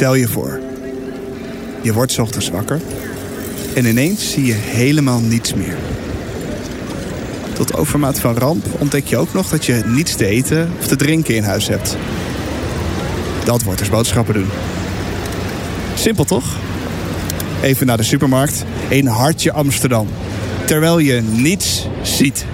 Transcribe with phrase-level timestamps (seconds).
[0.00, 0.60] Stel je voor,
[1.82, 2.80] je wordt ochtends wakker
[3.74, 5.76] en ineens zie je helemaal niets meer.
[7.52, 10.96] Tot overmaat van ramp ontdek je ook nog dat je niets te eten of te
[10.96, 11.96] drinken in huis hebt.
[13.44, 14.48] Dat wordt dus boodschappen doen.
[15.94, 16.56] Simpel toch?
[17.62, 20.08] Even naar de supermarkt in Hartje Amsterdam.
[20.66, 22.44] Terwijl je niets ziet.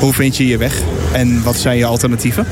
[0.00, 0.82] Hoe vind je je weg?
[1.12, 2.46] En wat zijn je alternatieven?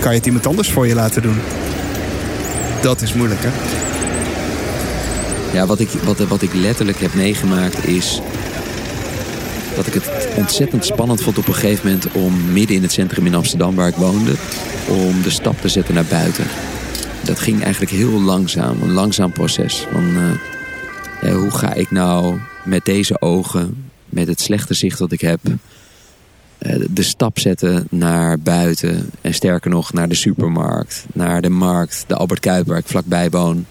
[0.00, 1.38] Kan je het iemand anders voor je laten doen?
[2.82, 3.50] Dat is moeilijk, hè?
[5.52, 8.20] Ja, wat ik, wat, wat ik letterlijk heb meegemaakt is
[9.76, 13.26] dat ik het ontzettend spannend vond op een gegeven moment om midden in het centrum
[13.26, 14.34] in Amsterdam waar ik woonde,
[14.88, 16.44] om de stap te zetten naar buiten.
[17.24, 19.86] Dat ging eigenlijk heel langzaam, een langzaam proces.
[21.20, 23.81] Eh, hoe ga ik nou met deze ogen,
[24.12, 25.40] met het slechte zicht dat ik heb,
[26.58, 29.10] eh, de stap zetten naar buiten.
[29.20, 33.30] En sterker nog, naar de supermarkt, naar de markt, de Albert Kuip waar ik vlakbij
[33.30, 33.66] woon.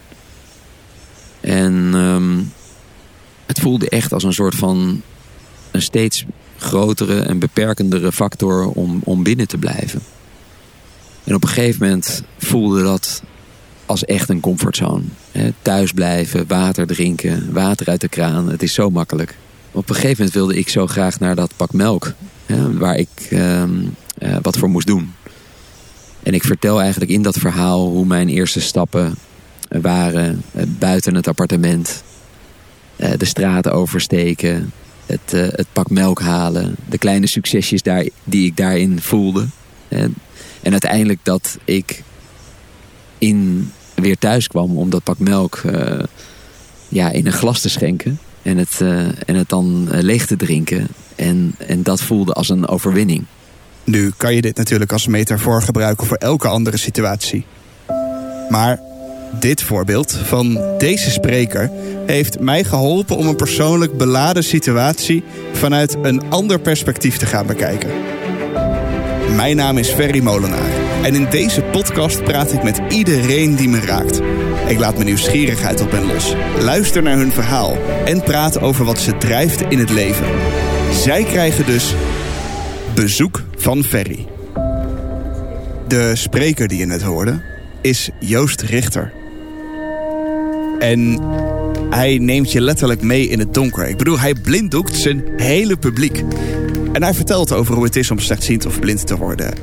[1.40, 2.38] En ehm,
[3.46, 5.02] het voelde echt als een soort van
[5.70, 6.24] een steeds
[6.56, 10.00] grotere en beperkendere factor om, om binnen te blijven.
[11.24, 13.22] En op een gegeven moment voelde dat
[13.86, 15.04] als echt een comfortzone.
[15.62, 18.48] thuis blijven, water drinken, water uit de kraan.
[18.48, 19.36] Het is zo makkelijk.
[19.72, 22.12] Op een gegeven moment wilde ik zo graag naar dat pak melk.
[22.78, 23.70] waar ik ehm,
[24.18, 25.12] eh, wat voor moest doen.
[26.22, 29.14] En ik vertel eigenlijk in dat verhaal hoe mijn eerste stappen
[29.68, 32.02] waren eh, buiten het appartement.
[32.96, 34.72] Eh, de straat oversteken,
[35.06, 39.46] het, het pak melk halen, de kleine succesjes daar, die ik daarin voelde.
[39.88, 40.14] En,
[40.62, 42.02] en uiteindelijk dat ik
[43.18, 45.62] in, weer thuis kwam om dat pak melk
[46.88, 48.18] ja, in een glas te schenken.
[48.42, 50.88] En het, uh, en het dan leeg te drinken.
[51.16, 53.24] En, en dat voelde als een overwinning.
[53.84, 57.44] Nu kan je dit natuurlijk als metafoor gebruiken voor elke andere situatie.
[58.48, 58.80] Maar
[59.40, 61.70] dit voorbeeld van deze spreker
[62.06, 67.90] heeft mij geholpen om een persoonlijk beladen situatie vanuit een ander perspectief te gaan bekijken.
[69.36, 70.70] Mijn naam is Ferry Molenaar
[71.02, 74.20] en in deze podcast praat ik met iedereen die me raakt.
[74.72, 78.98] Ik laat mijn nieuwsgierigheid op hen los, luister naar hun verhaal en praat over wat
[78.98, 80.26] ze drijft in het leven.
[80.92, 81.94] Zij krijgen dus
[82.94, 84.26] bezoek van Ferry.
[85.88, 87.40] De spreker die je net hoorde
[87.80, 89.12] is Joost Richter.
[90.78, 91.20] En
[91.90, 93.88] hij neemt je letterlijk mee in het donker.
[93.88, 96.22] Ik bedoel, hij blinddoekt zijn hele publiek.
[96.92, 99.54] En hij vertelt over hoe het is om slechtziend of blind te worden.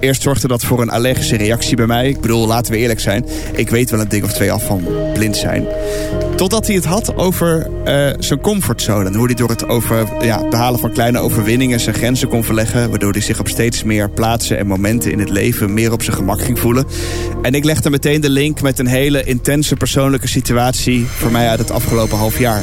[0.00, 2.08] Eerst zorgde dat voor een allergische reactie bij mij.
[2.08, 3.26] Ik bedoel, laten we eerlijk zijn.
[3.52, 5.66] Ik weet wel een ding of twee af van blind zijn.
[6.36, 9.04] Totdat hij het had over uh, zijn comfortzone.
[9.04, 12.90] En hoe hij door het over, ja, behalen van kleine overwinningen zijn grenzen kon verleggen.
[12.90, 16.16] Waardoor hij zich op steeds meer plaatsen en momenten in het leven meer op zijn
[16.16, 16.86] gemak ging voelen.
[17.42, 21.58] En ik legde meteen de link met een hele intense persoonlijke situatie voor mij uit
[21.58, 22.62] het afgelopen half jaar.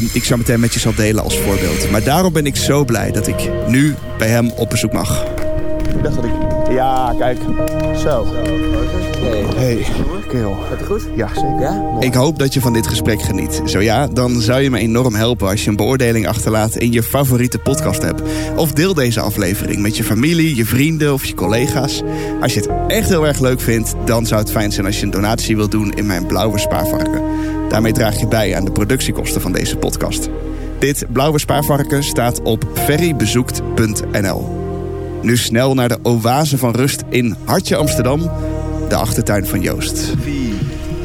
[0.00, 1.90] Die ik zo meteen met je zal delen als voorbeeld.
[1.90, 5.37] Maar daarom ben ik zo blij dat ik nu bij hem op bezoek mag.
[5.96, 6.32] Ik dacht dat ik...
[6.70, 7.38] Ja, kijk.
[7.96, 8.26] Zo.
[9.20, 9.44] Hey.
[9.56, 9.86] Hey,
[10.28, 10.54] kerel.
[10.68, 11.08] Gaat het goed?
[11.16, 11.60] Ja, zeker.
[11.60, 11.96] Ja?
[12.00, 13.62] Ik hoop dat je van dit gesprek geniet.
[13.64, 17.02] Zo ja, dan zou je me enorm helpen als je een beoordeling achterlaat in je
[17.02, 18.22] favoriete podcast app.
[18.56, 22.02] Of deel deze aflevering met je familie, je vrienden of je collega's.
[22.40, 25.04] Als je het echt heel erg leuk vindt, dan zou het fijn zijn als je
[25.04, 27.22] een donatie wilt doen in mijn blauwe spaarvarken.
[27.68, 30.28] Daarmee draag je bij aan de productiekosten van deze podcast.
[30.78, 34.57] Dit blauwe spaarvarken staat op ferrybezoekt.nl.
[35.22, 38.20] Nu snel naar de oase van rust in Hartje Amsterdam,
[38.88, 40.14] de achtertuin van Joost.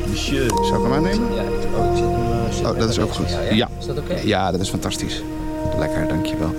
[0.09, 0.47] Monsieur.
[0.47, 1.33] Zou ik hem aannemen?
[1.35, 1.43] Ja,
[1.75, 3.29] oh, uh, dat is ook goed.
[3.29, 3.69] Ja, Ja.
[3.79, 4.19] Is dat oké?
[4.23, 5.21] Ja, dat is fantastisch.
[5.77, 6.55] Lekker, dankjewel.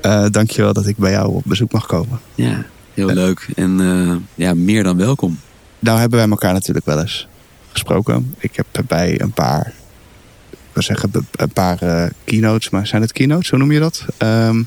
[0.00, 2.20] Eh dankjewel dat ik bij jou op bezoek mag komen.
[2.34, 2.64] Ja,
[2.94, 3.48] heel leuk.
[3.56, 5.38] En eh, ja, meer dan welkom.
[5.78, 7.28] Nou hebben wij elkaar natuurlijk wel eens
[7.72, 8.34] gesproken.
[8.38, 9.72] Ik heb bij een paar,
[10.50, 13.50] ik wil zeggen een paar eh, keynotes, maar zijn het keynotes?
[13.50, 14.04] Hoe noem je dat?
[14.16, 14.62] Ehm,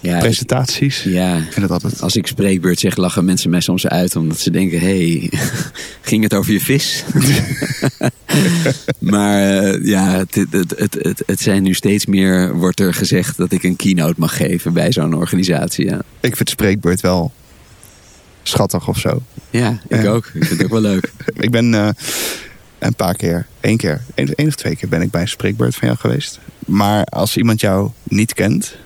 [0.00, 1.02] Ja, presentaties?
[1.02, 2.00] ja, Ik vind het altijd...
[2.00, 4.16] als ik spreekbeurt zeg, lachen mensen mij soms uit.
[4.16, 5.32] Omdat ze denken, hé, hey,
[6.00, 7.04] ging het over je vis?
[8.98, 13.52] maar eh, ja, het, het, het, het, zijn nu steeds meer, wordt er gezegd dat
[13.52, 15.84] ik een keynote mag geven bij zo'n organisatie.
[15.84, 17.32] Ja, Ik vind spreekbeurt wel
[18.42, 19.22] schattig of zo.
[19.50, 20.08] ja ik Ja.
[20.10, 20.26] ook.
[20.34, 21.12] Ik vind het ook wel leuk.
[21.46, 21.88] Ik ben eh,
[22.78, 25.74] een paar keer, één keer, één, één of twee keer ben ik bij een spreekbeurt
[25.74, 26.38] van jou geweest.
[26.66, 28.76] Maar als iemand jou niet kent,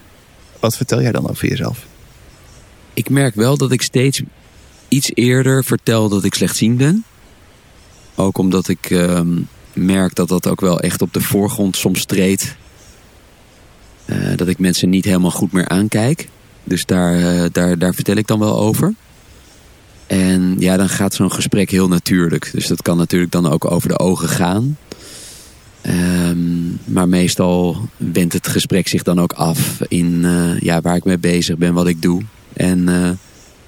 [0.65, 1.87] wat vertel jij dan over jezelf?
[2.95, 4.23] Ik merk wel dat ik steeds
[4.89, 7.05] iets eerder vertel dat ik slechtziend ben.
[8.15, 9.41] Ook omdat ik ehm,
[9.73, 12.57] merk dat dat ook wel echt op de voorgrond soms treedt.
[14.05, 16.29] Eh, dat ik mensen niet helemaal goed meer aankijk.
[16.65, 18.95] Dus daar, eh, daar, daar vertel ik dan wel over.
[20.07, 22.51] En ja, dan gaat zo'n gesprek heel natuurlijk.
[22.53, 24.79] Dus dat kan natuurlijk dan ook over de ogen gaan.
[25.81, 26.54] Ehm,
[26.85, 31.19] maar meestal wendt het gesprek zich dan ook af in eh, ja, waar ik mee
[31.19, 32.23] bezig ben, wat ik doe.
[32.53, 33.11] En eh,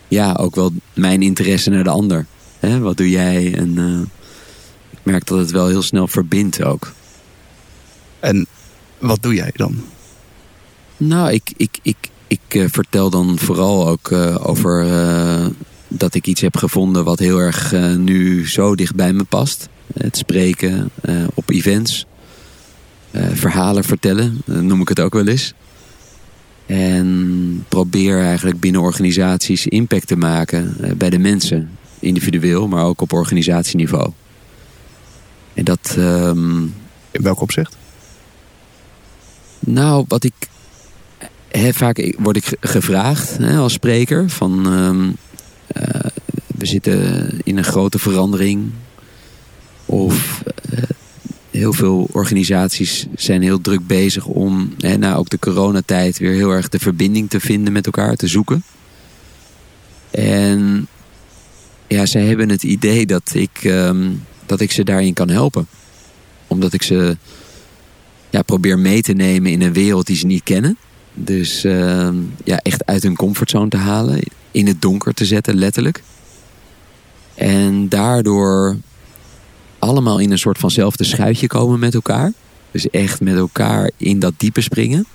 [0.09, 2.27] ja, ook wel mijn interesse naar de ander.
[2.59, 3.55] Hè, wat doe jij?
[3.55, 4.01] En eh,
[4.91, 6.93] ik merk dat het wel heel snel verbindt ook.
[8.21, 8.47] En
[8.99, 9.77] wat doe jij dan?
[10.97, 11.97] Nou, ik, ik, ik,
[12.27, 14.13] ik vertel dan vooral ook
[14.43, 14.87] over
[15.89, 19.69] dat ik iets heb gevonden wat heel erg nu zo dicht bij me past.
[19.95, 20.91] Het spreken
[21.35, 22.07] op events.
[23.11, 25.53] Eh, verhalen vertellen, eh, noem ik het ook wel eens.
[26.67, 31.71] En probeer eigenlijk binnen organisaties impact te maken eh, bij de mensen.
[31.99, 34.11] Individueel, maar ook op organisatieniveau.
[35.55, 36.63] En dat, ehm,
[37.11, 37.77] In welk opzicht?
[39.61, 40.33] nou, wat ik.
[41.73, 44.67] Vaak word ik ge- gevraagd hè, als spreker van.
[44.67, 45.09] ehm,
[45.67, 46.11] eh,
[46.47, 48.71] we zitten in een grote verandering.
[49.87, 50.43] Of
[51.57, 54.75] heel veel organisaties zijn heel druk bezig om.
[54.79, 58.27] Hè, na ook de coronatijd weer heel erg de verbinding te vinden met elkaar, te
[58.27, 58.63] zoeken.
[60.11, 60.87] En
[61.87, 64.11] ja, zij hebben het idee dat ik, ehm,
[64.47, 65.67] dat ik ze daarin kan helpen.
[66.47, 67.17] Omdat ik ze
[68.31, 70.77] ja, probeer mee te nemen in een wereld die ze niet kennen.
[71.15, 74.21] Dus ehm, ja, echt uit hun comfortzone te halen.
[74.51, 76.03] In het donker te zetten, letterlijk.
[77.35, 78.77] En daardoor
[79.87, 82.33] allemaal in een soort vanzelfde schuitje komen met elkaar.
[82.71, 85.07] Dus echt met elkaar in dat diepe springen.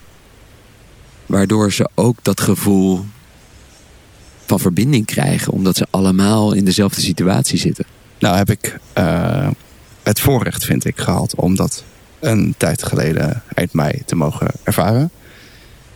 [1.25, 3.06] Waardoor ze ook dat gevoel
[4.45, 5.53] van verbinding krijgen.
[5.53, 7.85] Omdat ze allemaal in dezelfde situatie zitten.
[8.19, 9.50] Nou heb ik eh,
[10.03, 11.83] het voorrecht, vind ik, gehad om dat
[12.19, 15.12] een tijd geleden, eind mei, te mogen ervaren.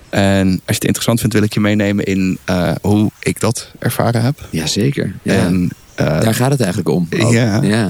[0.10, 3.72] En als je het interessant vindt, wil ik je meenemen in eh, hoe ik dat
[3.80, 4.48] ervaren heb.
[4.50, 5.16] Jazeker.
[5.22, 5.34] Ja.
[5.34, 7.08] En eh, Daar gaat het eigenlijk om.
[7.10, 7.90] ja.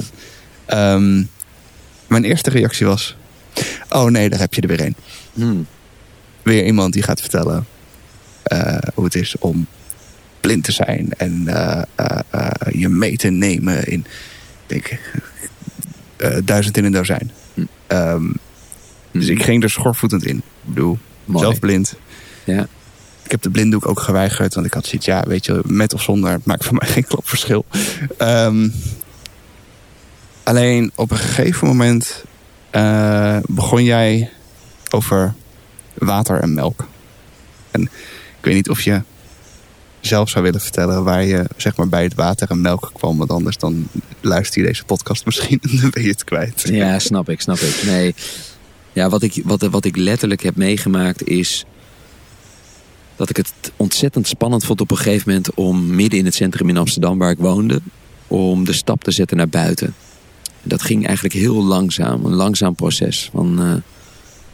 [0.65, 1.23] Ehm,
[2.07, 3.15] mijn eerste reactie was:
[3.89, 4.95] Oh nee, daar heb je er weer een.
[5.33, 5.67] Hmm.
[6.41, 7.65] Weer iemand die gaat vertellen
[8.43, 9.67] eh, hoe het is om
[10.39, 11.81] blind te zijn en eh,
[12.29, 14.05] eh, je mee te nemen in,
[14.67, 14.99] ik
[16.17, 17.31] denk, duizend in een dozijn.
[17.53, 17.61] Hm.
[17.87, 18.25] Ehm,
[19.11, 20.37] dus ik ging er schorvoetend in.
[20.37, 21.43] Ik bedoel, Mooi.
[21.43, 21.95] zelf blind.
[22.43, 22.67] Ja.
[23.23, 26.01] Ik heb de blinddoek ook geweigerd, want ik had zoiets, ja, weet je, met of
[26.01, 27.65] zonder, het maakt voor mij geen klop verschil.
[30.45, 32.23] Alleen op een gegeven moment
[32.69, 34.31] eh, begon jij
[34.89, 35.33] over
[35.93, 36.87] water en melk.
[37.71, 39.01] En ik weet niet of je
[39.99, 43.29] zelf zou willen vertellen waar je zeg maar bij het water en melk kwam, want
[43.29, 43.87] anders dan
[44.21, 46.61] luister je deze podcast misschien en dan ben je het kwijt.
[46.67, 47.83] Ja, snap ik, snap ik.
[47.85, 48.15] Nee.
[48.93, 51.65] Ja, wat ik, wat, wat ik letterlijk heb meegemaakt is
[53.15, 56.69] dat ik het ontzettend spannend vond op een gegeven moment om midden in het centrum
[56.69, 57.81] in Amsterdam waar ik woonde,
[58.27, 59.95] om de stap te zetten naar buiten.
[60.65, 63.29] Dat ging eigenlijk heel langzaam, een langzaam proces.
[63.33, 63.81] Van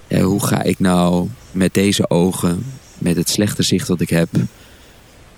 [0.08, 2.66] eh, hoe ga ik nou met deze ogen,
[2.98, 4.30] met het slechte zicht dat ik heb,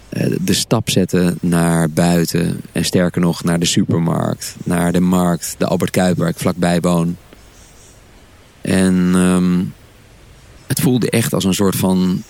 [0.09, 2.61] eh, de stap zetten naar buiten.
[2.71, 6.81] En sterker nog, naar de supermarkt, naar de markt, de Albert Kuip waar ik vlakbij
[6.81, 7.17] woon.
[8.61, 9.63] En ehm,
[10.67, 12.23] het voelde echt als een soort van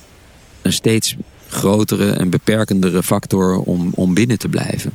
[0.61, 1.15] een steeds
[1.47, 4.93] grotere en beperkendere factor om, om binnen te blijven.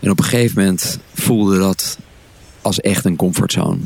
[0.00, 1.98] En op een gegeven moment voelde dat
[2.62, 3.78] als echt een comfortzone.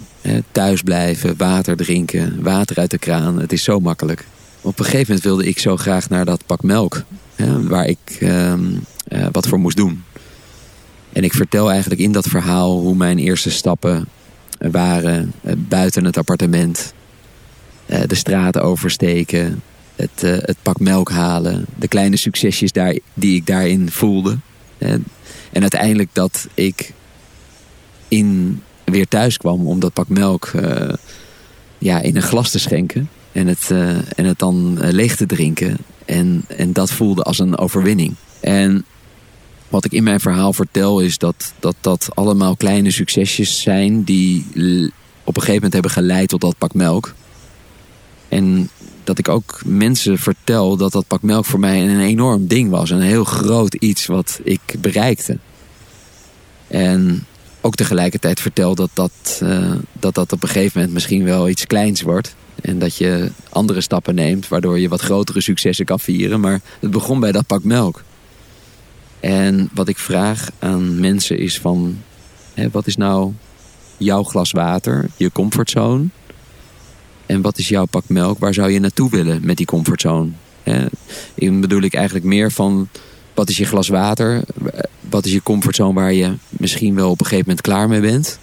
[0.52, 3.40] Thuis blijven, water drinken, water uit de kraan.
[3.40, 4.26] Het is zo makkelijk.
[4.60, 7.02] Op een gegeven moment wilde ik zo graag naar dat pak melk.
[7.68, 8.60] Waar ik ehm,
[9.08, 10.04] eh, wat voor moest doen.
[11.12, 14.08] En ik vertel eigenlijk in dat verhaal hoe mijn eerste stappen
[14.58, 16.94] waren eh, buiten het appartement.
[17.86, 19.62] Eh, de straat oversteken.
[19.96, 21.64] Het, het pak melk halen.
[21.76, 24.38] De kleine succesjes daar, die ik daarin voelde.
[25.52, 26.92] En uiteindelijk dat ik
[28.12, 30.94] in, weer thuis kwam om dat pak melk eh,
[31.78, 33.10] ja, in een glas te schenken.
[33.32, 35.76] En het, eh, en het dan eh, leeg te drinken.
[36.04, 38.14] En, en dat voelde als een overwinning.
[38.40, 38.84] En
[39.68, 44.46] wat ik in mijn verhaal vertel is dat dat, dat allemaal kleine succesjes zijn die
[45.24, 47.14] op een gegeven moment hebben geleid tot dat pak melk.
[48.28, 48.68] En
[49.04, 52.90] dat ik ook mensen vertel dat dat pak melk voor mij een enorm ding was.
[52.90, 55.38] Een heel groot iets wat ik bereikte.
[56.68, 57.26] En
[57.62, 61.66] ook tegelijkertijd vertel dat dat, eh, dat dat op een gegeven moment misschien wel iets
[61.66, 62.34] kleins wordt.
[62.60, 66.40] En dat je andere stappen neemt waardoor je wat grotere successen kan vieren.
[66.40, 68.02] Maar het begon bij dat pak melk.
[69.20, 71.98] En wat ik vraag aan mensen is van...
[72.54, 73.32] Hè, wat is nou
[73.96, 76.04] jouw glas water, je comfortzone?
[77.26, 78.38] En wat is jouw pak melk?
[78.38, 80.28] Waar zou je naartoe willen met die comfortzone?
[80.62, 80.84] Eh,
[81.34, 82.88] in bedoel ik eigenlijk meer van
[83.34, 84.42] wat is je glas water?
[85.12, 88.38] Wat is je comfortzone waar je misschien wel op een gegeven moment klaar mee bent?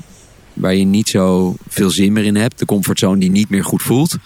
[0.54, 2.60] Waar je niet zo veel zin meer in hebt.
[2.60, 4.18] De comfortzone die niet meer goed voelt.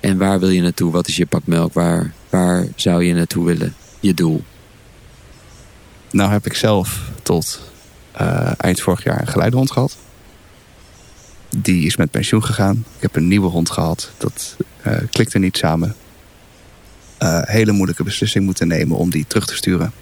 [0.00, 0.92] En waar wil je naartoe?
[0.92, 1.72] Wat is je pak melk?
[1.72, 3.74] Waar, waar zou je naartoe willen?
[4.00, 4.42] Je doel.
[6.10, 7.60] Nou heb ik zelf tot
[8.12, 9.96] eh, eind vorig jaar een geleidehond gehad.
[11.56, 12.84] Die is met pensioen gegaan.
[12.96, 14.10] Ik heb een nieuwe hond gehad.
[14.16, 15.94] Dat uh, klikte niet samen.
[17.22, 19.92] Uh, hele moeilijke beslissing moeten nemen om die terug te sturen.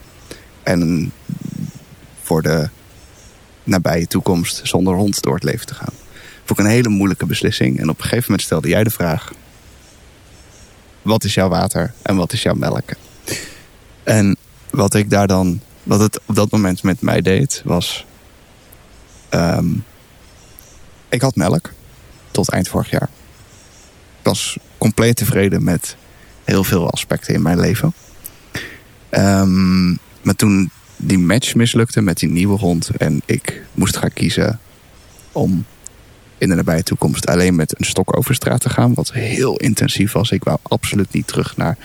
[0.63, 1.13] En
[2.23, 2.69] voor de
[3.65, 5.95] nabije toekomst zonder hond door het leven te gaan.
[6.45, 7.81] Vond ik een hele moeilijke beslissing.
[7.81, 9.33] En op een gegeven moment stelde jij de vraag:
[11.03, 12.91] wat is jouw water en wat is jouw melk?
[14.03, 14.37] En
[14.71, 18.07] wat ik daar dan, wat het op dat moment met mij deed, was.
[19.31, 19.85] Um,
[21.09, 21.71] ik had melk
[22.31, 23.09] tot eind vorig jaar.
[24.19, 25.97] Ik was compleet tevreden met
[26.45, 27.95] heel veel aspecten in mijn leven.
[29.11, 30.71] Um, maar toen
[31.05, 34.61] die match mislukte met die nieuwe hond en ik moest gaan kiezen
[35.33, 35.65] om
[36.39, 40.13] in de nabije toekomst alleen met een stok over straat te gaan, wat heel intensief
[40.13, 40.31] was.
[40.31, 41.77] Ik wou absoluut niet terug naar.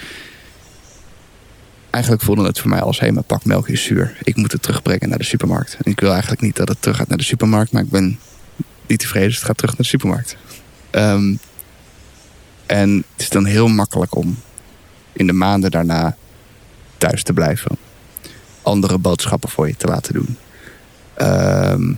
[1.90, 4.18] Eigenlijk voelde het voor mij als: hé, mijn pak melk is zuur.
[4.24, 5.78] Ik moet het terugbrengen naar de supermarkt.
[5.84, 8.20] En ik wil eigenlijk niet dat het terug gaat naar de supermarkt, maar ik ben
[8.88, 10.38] niet tevreden, dus het gaat terug naar de supermarkt.
[10.92, 11.40] Um,
[12.66, 14.38] en het is dan heel makkelijk om
[15.14, 16.16] in de maanden daarna
[16.98, 17.87] thuis te blijven.
[18.68, 20.38] Andere boodschappen voor je te laten doen.
[21.22, 21.98] Um,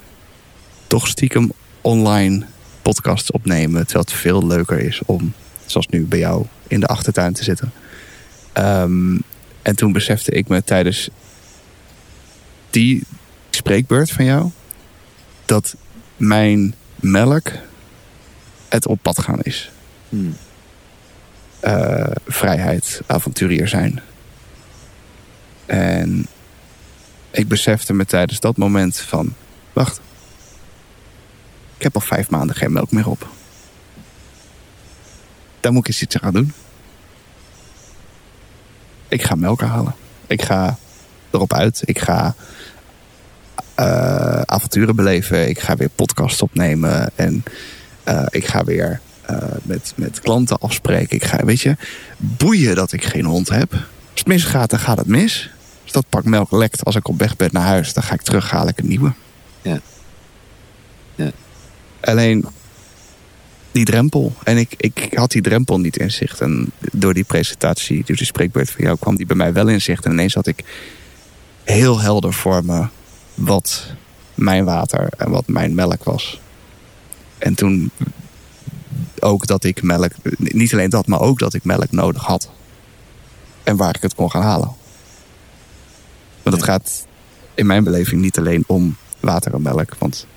[0.88, 2.46] toch stiekem online
[2.82, 3.84] podcasts opnemen.
[3.86, 5.34] Terwijl het veel leuker is om,
[5.66, 7.72] zoals nu bij jou, in de achtertuin te zitten.
[8.54, 9.22] Um,
[9.62, 11.10] en toen besefte ik me tijdens
[12.70, 13.04] die
[13.50, 14.50] spreekbeurt van jou...
[15.46, 15.76] dat
[16.18, 17.52] mijn melk
[18.68, 19.72] het op pad gaan is.
[20.10, 20.36] Hmm.
[21.64, 24.02] Uh, vrijheid, avonturier zijn.
[25.66, 26.28] En
[27.32, 29.34] ik besefte me tijdens dat moment van...
[29.74, 30.02] wacht,
[31.78, 33.28] ik heb al vijf maanden geen melk meer op.
[35.60, 36.54] Daar moet ik eens iets aan doen.
[39.08, 39.96] Ik ga melk halen.
[40.28, 40.78] Ik ga
[41.30, 41.82] erop uit.
[41.86, 42.36] Ik ga
[43.80, 45.50] uh, avonturen beleven.
[45.50, 47.12] Ik ga weer podcasts opnemen.
[47.16, 47.44] En
[48.08, 51.16] uh, ik ga weer uh, met, met klanten afspreken.
[51.16, 51.76] Ik ga, weet je,
[52.18, 53.72] boeien dat ik geen hond heb.
[53.72, 53.82] Als
[54.14, 55.50] het misgaat, dan gaat het mis.
[55.92, 58.52] Dat pak melk lekt als ik op weg ben naar huis, dan ga ik terug,
[58.52, 59.14] haal ik een nieuwe.
[59.62, 59.80] Ja.
[61.16, 61.32] Ja.
[62.02, 62.46] Alleen
[63.72, 64.34] die drempel.
[64.44, 66.42] En ik, ik had die drempel niet in zicht.
[66.42, 69.82] En door die presentatie, dus die spreekbeurt van jou, kwam die bij mij wel in
[69.82, 70.06] zicht.
[70.06, 70.64] En ineens had ik
[71.64, 72.88] heel helder voor me
[73.34, 73.86] wat
[74.34, 76.42] mijn water en wat mijn melk was.
[77.38, 77.92] En toen
[79.20, 82.50] ook dat ik melk, niet alleen dat, maar ook dat ik melk nodig had.
[83.64, 84.72] En waar ik het kon gaan halen.
[86.50, 87.08] Want het gaat
[87.54, 89.96] in mijn beleving niet alleen om water en melk.
[89.98, 90.28] Want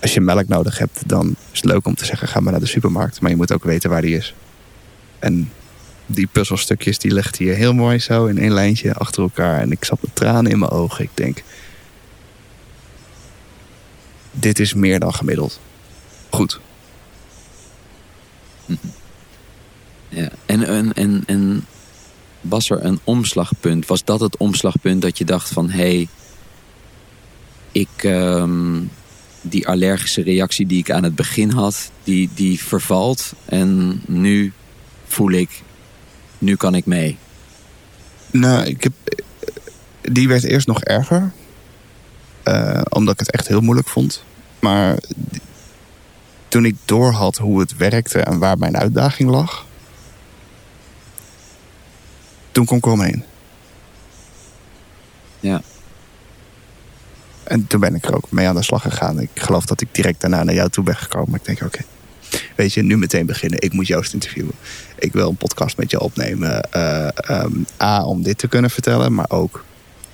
[0.00, 2.60] als je melk nodig hebt, dan is het leuk om te zeggen: ga maar naar
[2.60, 3.20] de supermarkt.
[3.20, 4.34] Maar je moet ook weten waar die is.
[5.18, 5.52] En
[6.06, 9.60] die puzzelstukjes die legt hier heel mooi zo in één lijntje achter elkaar.
[9.60, 11.04] En ik zat met tranen in mijn ogen.
[11.04, 11.42] Ik denk:
[14.30, 15.60] dit is meer dan gemiddeld.
[16.30, 16.60] Goed.
[20.08, 21.66] Ja, en, en, en, en
[22.42, 23.86] was er een omslagpunt?
[23.86, 26.08] Was dat het omslagpunt dat je dacht van hé, hey,
[27.72, 28.02] ik.
[28.04, 28.90] Um
[29.42, 33.32] die allergische reactie die ik aan het begin had, die, die vervalt.
[33.44, 34.52] En nu
[35.06, 35.62] voel ik,
[36.38, 37.18] nu kan ik mee.
[38.30, 38.92] Nou, ik heb,
[40.00, 41.32] die werd eerst nog erger.
[42.44, 44.24] Uh, omdat ik het echt heel moeilijk vond.
[44.60, 44.98] Maar
[46.48, 49.66] toen ik doorhad hoe het werkte en waar mijn uitdaging lag,
[52.52, 53.24] toen kon ik eromheen.
[55.40, 55.62] Ja.
[57.44, 59.20] En toen ben ik er ook mee aan de slag gegaan.
[59.20, 61.30] Ik geloof dat ik direct daarna naar jou toe ben gekomen.
[61.30, 61.84] Maar ik denk, oké,
[62.56, 63.60] weet je, nu meteen beginnen.
[63.60, 64.54] Ik moet Joost interviewen.
[64.98, 66.68] Ik wil een podcast met je opnemen.
[66.76, 69.64] Uh, um, A, om dit te kunnen vertellen, maar ook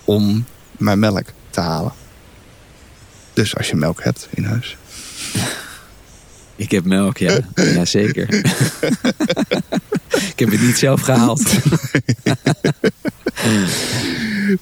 [0.04, 1.92] om mijn melk te halen.
[3.32, 4.76] Dus als je melk hebt in huis.
[6.58, 7.38] Ik heb melk, ja.
[7.54, 8.34] ja zeker.
[10.32, 11.42] ik heb het niet zelf gehaald.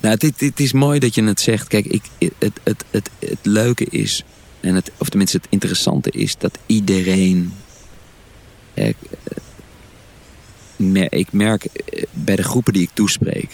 [0.01, 1.69] nou, het, het, is mooi dat je het zegt.
[1.69, 4.25] Kijk, ik, het, het, het, het leuke is,
[4.61, 7.53] en het, of tenminste het interessante is, dat iedereen.
[8.75, 8.97] Ik,
[11.09, 13.51] ik merk eh, bij de groepen die ik toespreek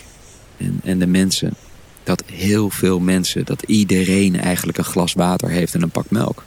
[0.57, 1.55] en, en de mensen,
[2.03, 6.45] dat heel veel mensen, dat iedereen eigenlijk een glas water heeft en een pak melk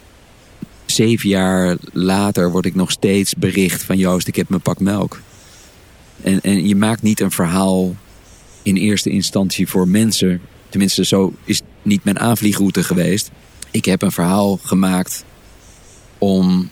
[0.85, 5.21] zeven jaar later word ik nog steeds bericht van Joost, ik heb mijn pak melk.
[6.21, 7.95] En, en je maakt niet een verhaal
[8.61, 10.41] in eerste instantie voor mensen.
[10.69, 13.31] Tenminste, zo is niet mijn aanvliegroute geweest.
[13.71, 15.25] Ik heb een verhaal gemaakt
[16.17, 16.69] om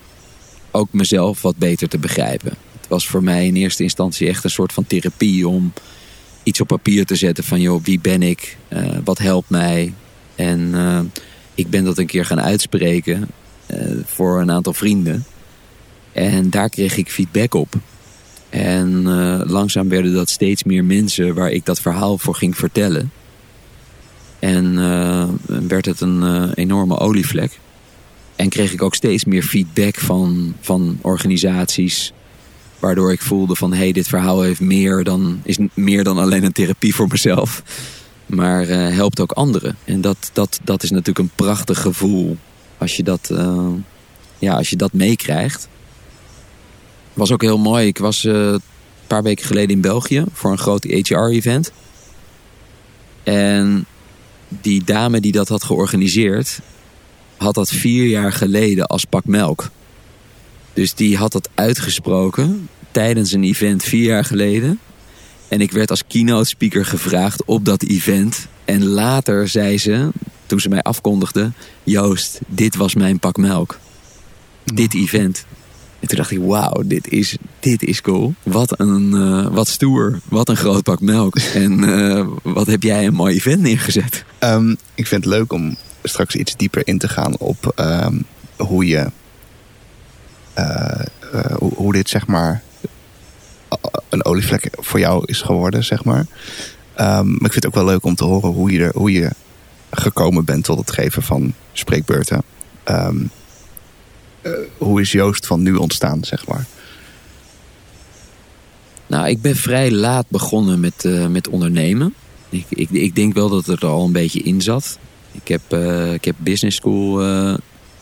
[0.71, 2.53] ook mezelf wat beter te begrijpen.
[2.79, 5.73] Het was voor mij in eerste instantie echt een soort van therapie om
[6.43, 8.57] iets op papier te zetten van joh, wie ben ik?
[8.69, 9.93] Uh, wat helpt mij?
[10.35, 10.99] En uh,
[11.55, 13.29] ik ben dat een keer gaan uitspreken
[14.05, 15.25] voor een aantal vrienden.
[16.11, 17.73] En daar kreeg ik feedback op.
[18.49, 19.03] En
[19.47, 23.11] langzaam werden dat steeds meer mensen waar ik dat verhaal voor ging vertellen.
[24.39, 24.75] En
[25.67, 27.59] werd het een enorme olievlek.
[28.35, 32.13] En kreeg ik ook steeds meer feedback van, van organisaties.
[32.79, 36.43] Waardoor ik voelde van hé, hey, dit verhaal heeft meer dan, is meer dan alleen
[36.43, 37.63] een therapie voor mezelf.
[38.25, 39.77] Maar helpt ook anderen.
[39.83, 42.37] En dat, dat, dat is natuurlijk een prachtig gevoel.
[42.77, 43.67] Als je dat, uh,
[44.39, 45.67] ja, als je dat meekrijgt.
[47.13, 47.87] Was ook heel mooi.
[47.87, 48.61] Ik was uh, een
[49.07, 51.71] paar weken geleden in België voor een groot HR-event.
[53.23, 53.85] En
[54.47, 56.59] die dame die dat had georganiseerd,
[57.37, 59.69] had dat vier jaar geleden als pak melk.
[60.73, 64.79] Dus die had dat uitgesproken tijdens een event vier jaar geleden.
[65.47, 68.47] En ik werd als keynote speaker gevraagd op dat event.
[68.65, 70.09] En later zei ze,
[70.53, 71.51] toen ze mij afkondigde...
[71.83, 73.79] Joost, dit was mijn pak melk.
[74.63, 75.45] Dit event.
[75.99, 78.33] En toen dacht ik, wauw, dit is, dit is cool.
[78.43, 80.19] Wat, een, uh, wat stoer.
[80.29, 81.37] Wat een groot pak melk.
[81.63, 84.23] en uh, wat heb jij een mooi event neergezet.
[84.39, 88.23] Um, ik vind het leuk om straks iets dieper in te gaan op um,
[88.57, 89.11] hoe je...
[90.57, 91.05] Uh,
[91.57, 92.63] hoe, hoe dit zeg maar
[94.09, 96.25] een olievlek voor jou is geworden, zeg maar.
[96.99, 99.11] Um, maar ik vind het ook wel leuk om te horen hoe je, er, hoe
[99.11, 99.29] je
[99.93, 102.43] gekomen bent tot het geven van spreekbeurten.
[102.89, 103.29] Um,
[104.41, 106.65] uh, hoe is Joost van nu ontstaan, zeg maar?
[109.07, 112.13] Nou, ik ben vrij laat begonnen met, uh, met ondernemen.
[112.49, 114.97] Ik, ik, ik, denk wel dat het er al een beetje in zat.
[115.31, 117.21] Ik heb, uh, ik heb business school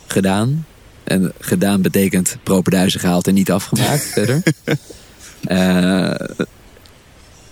[0.07, 0.65] gedaan.
[1.03, 4.43] En gedaan betekent propenduizen gehaald en niet afgemaakt verder.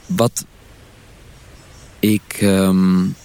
[0.05, 0.45] Wat
[1.99, 3.15] ik um,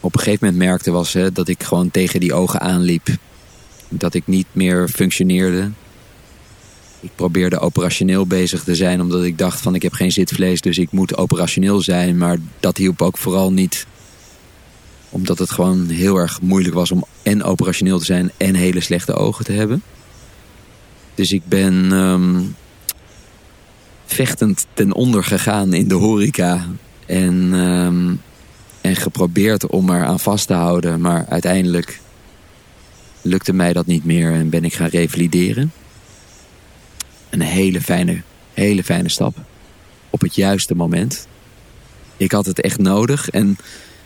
[0.00, 3.08] op een gegeven moment merkte was hè, dat ik gewoon tegen die ogen aanliep.
[3.88, 5.70] Dat ik niet meer functioneerde.
[7.00, 10.78] Ik probeerde operationeel bezig te zijn omdat ik dacht van ik heb geen zitvlees dus
[10.78, 12.18] ik moet operationeel zijn.
[12.18, 13.86] Maar dat hielp ook vooral niet
[15.10, 19.14] omdat het gewoon heel erg moeilijk was om en operationeel te zijn en hele slechte
[19.14, 19.82] ogen te hebben.
[21.14, 22.56] Dus ik ben um,
[24.06, 26.66] vechtend ten onder gegaan in de horeca.
[27.06, 28.20] En, um,
[28.80, 31.00] en geprobeerd om er aan vast te houden.
[31.00, 32.00] Maar uiteindelijk
[33.22, 35.72] lukte mij dat niet meer en ben ik gaan revalideren.
[37.30, 38.22] Een hele fijne,
[38.54, 39.36] hele fijne stap.
[40.10, 41.26] Op het juiste moment.
[42.16, 43.58] Ik had het echt nodig en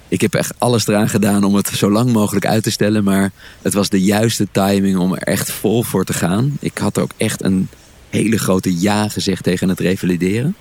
[0.09, 3.05] ik heb echt alles eraan gedaan om het zo lang mogelijk uit te stellen.
[3.05, 3.33] Maar
[3.63, 6.57] het was de juiste timing om er echt vol voor te gaan.
[6.61, 7.69] Ik had ook echt een
[8.11, 10.57] hele grote ja gezegd tegen het revalideren.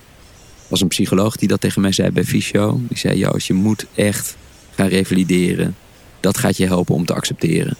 [0.74, 2.80] Was een psycholoog die dat tegen mij zei bij Fysio.
[2.88, 4.36] Die zei, Joost, je moet echt
[4.76, 5.76] gaan revalideren.
[6.20, 7.78] Dat gaat je helpen om te accepteren.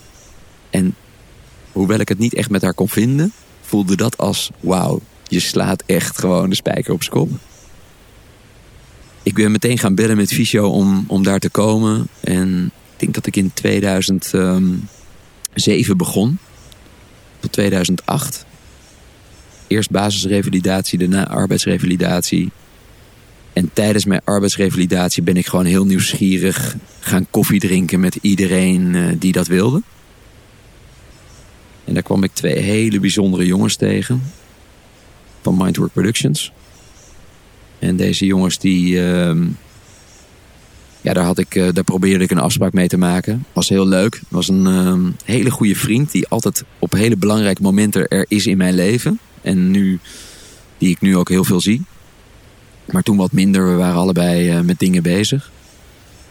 [0.70, 0.96] En
[1.72, 3.34] hoewel ik het niet echt met haar kon vinden...
[3.62, 7.30] voelde dat als, wauw, je slaat echt gewoon de spijker op zijn kop.
[9.24, 12.08] Ik ben meteen gaan bellen met Fysio om, om daar te komen.
[12.20, 16.38] En ik denk dat ik in 2007 begon.
[17.40, 18.46] Tot 2008
[19.68, 22.52] eerst basisrevalidatie, daarna arbeidsrevalidatie.
[23.54, 29.08] En tijdens mijn arbeidsrevalidatie ben ik gewoon heel nieuwsgierig gaan koffie drinken met iedereen uh,
[29.20, 29.82] die dat wilde.
[31.86, 34.24] En daar kwam ik twee hele bijzondere jongens tegen.
[35.42, 36.52] Van Mindwork Productions.
[37.80, 38.94] En deze jongens die...
[38.94, 39.36] Uh,
[41.02, 43.46] ja, daar, had ik, uh, daar probeerde ik een afspraak mee te maken.
[43.54, 44.22] Was heel leuk.
[44.30, 48.58] Was een uh, hele goede vriend die altijd op hele belangrijke momenten er is in
[48.58, 49.20] mijn leven.
[49.42, 50.00] En nu,
[50.78, 51.82] die ik nu ook heel veel zie.
[52.92, 55.52] Maar toen wat minder, we waren allebei uh, met dingen bezig.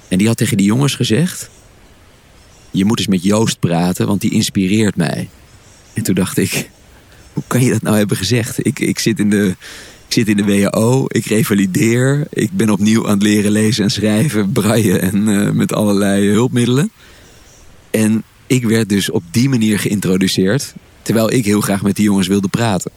[0.09, 1.51] En die had tegen die jongens gezegd:
[2.71, 5.29] Je moet eens met Joost praten, want die inspireert mij.
[5.93, 6.71] En toen dacht ik:
[7.33, 8.67] Hoe kan je dat nou hebben gezegd?
[8.67, 9.49] Ik, ik, zit, in de,
[10.07, 13.91] ik zit in de WHO, ik revalideer, ik ben opnieuw aan het leren lezen en
[13.91, 16.91] schrijven, braille en uh, met allerlei hulpmiddelen.
[17.91, 22.29] En ik werd dus op die manier geïntroduceerd, terwijl ik heel graag met die jongens
[22.29, 22.91] wilde praten.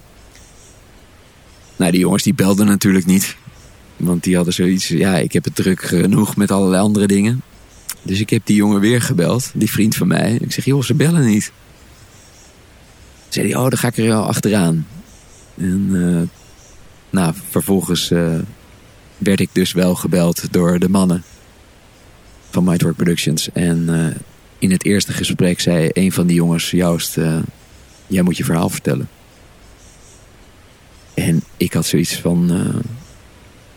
[1.76, 3.36] Nou, die jongens die belden natuurlijk niet.
[3.98, 7.42] Want die hadden zoiets, ja, ik heb het druk genoeg met allerlei andere dingen.
[8.02, 10.38] Dus ik heb die jongen weer gebeld, die vriend van mij.
[10.42, 11.52] Ik zeg, joh, ze bellen niet.
[13.30, 14.88] zei hij, oh, dan ga ik er wel achteraan.
[15.58, 16.40] En eh,
[17.10, 18.36] nou, vervolgens eh,
[19.18, 21.24] werd ik dus wel gebeld door de mannen
[22.50, 23.52] van Mindwork Productions.
[23.52, 24.16] En eh,
[24.60, 27.18] in het eerste gesprek zei een van die jongens, Joost,
[28.08, 29.10] jij moet je verhaal vertellen.
[31.14, 32.52] En ik had zoiets van,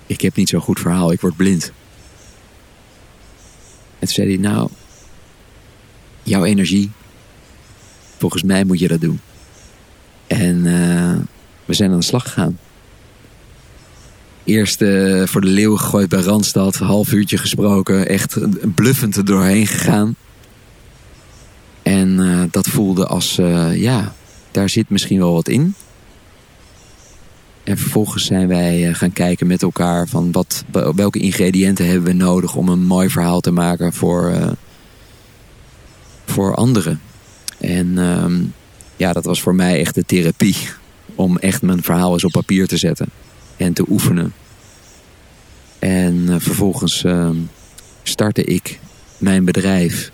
[0.09, 1.73] ik heb niet zo'n goed verhaal, ik word blind.
[3.99, 4.69] En toen zei hij, nou,
[6.23, 6.91] jouw energie,
[8.17, 9.21] volgens mij moet je dat doen.
[10.27, 11.17] En eh,
[11.65, 12.59] we zijn aan de slag gegaan.
[14.45, 16.77] Eerst eh, voor de leeuw gegooid bij Randstad.
[16.77, 18.09] Half uurtje gesproken.
[18.09, 18.39] Echt
[18.75, 20.17] bluffend er doorheen gegaan.
[21.83, 23.35] En eh, dat voelde als,
[23.73, 24.15] ja,
[24.51, 25.75] daar zit misschien wel wat in.
[27.69, 32.13] En vervolgens zijn wij eh, gaan kijken met elkaar van wat, welke ingrediënten hebben we
[32.13, 34.51] nodig om een mooi verhaal te maken voor, eh,
[36.27, 37.01] voor anderen.
[37.59, 38.41] En ehm,
[38.97, 40.57] ja, dat was voor mij echt de therapie.
[41.15, 43.09] Om echt mijn verhaal eens op papier te zetten.
[43.57, 44.33] En te oefenen.
[45.79, 47.37] En eh, vervolgens ehm,
[48.03, 48.79] startte ik
[49.19, 50.11] mijn bedrijf.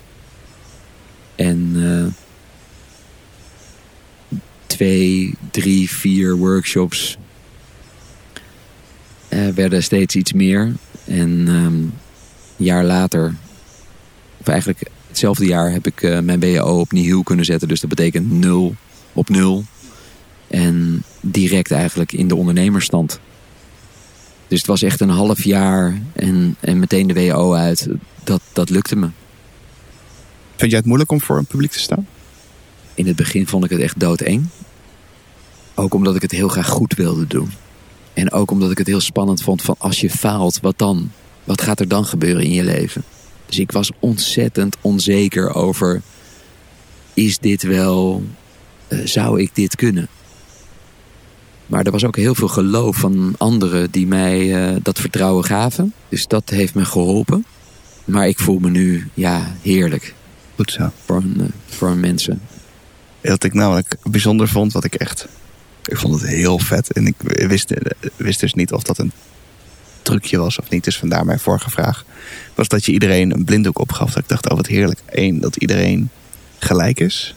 [1.35, 1.75] En
[4.67, 7.17] twee, drie, vier workshops
[9.35, 10.73] eh, werden steeds iets meer.
[11.05, 11.93] En ehm, een
[12.55, 13.35] jaar later,
[14.37, 17.67] of eigenlijk hetzelfde jaar, heb ik eh, mijn BAO opnieuw kunnen zetten.
[17.67, 18.75] Dus dat betekent nul
[19.13, 19.63] op nul.
[20.47, 23.19] En direct eigenlijk in de ondernemersstand.
[24.47, 27.87] Dus het was echt een half jaar en, en meteen de WO uit.
[28.23, 29.09] Dat, dat lukte me.
[30.55, 32.07] Vind jij het moeilijk om voor een publiek te staan?
[32.93, 34.47] In het begin vond ik het echt doodeng.
[35.73, 37.49] Ook omdat ik het heel graag goed wilde doen.
[38.15, 41.11] En ook omdat ik het heel spannend vond van als je faalt, wat dan?
[41.43, 43.03] Wat gaat er dan gebeuren in je leven?
[43.45, 46.01] Dus ik was ontzettend onzeker over...
[47.13, 48.23] is dit wel...
[48.87, 50.07] eh, zou ik dit kunnen?
[51.65, 55.93] Maar er was ook heel veel geloof van anderen die mij eh, dat vertrouwen gaven.
[56.09, 57.45] Dus dat heeft me geholpen.
[58.05, 60.13] Maar ik voel me nu, ja, heerlijk
[60.55, 60.91] Goed zo.
[61.05, 62.41] voor, een, eh, voor mensen.
[63.21, 65.27] Wat ik namelijk bijzonder vond, wat ik echt...
[65.85, 66.93] Ik vond het heel vet.
[66.93, 67.73] En ik wist,
[68.15, 69.11] wist dus niet of dat een
[70.01, 70.83] trucje was of niet.
[70.83, 72.05] Dus vandaar mijn vorige vraag.
[72.55, 74.13] Was dat je iedereen een blinddoek opgaf.
[74.13, 74.99] Dat ik dacht, oh wat heerlijk.
[75.05, 76.09] Eén, dat iedereen
[76.57, 77.35] gelijk is.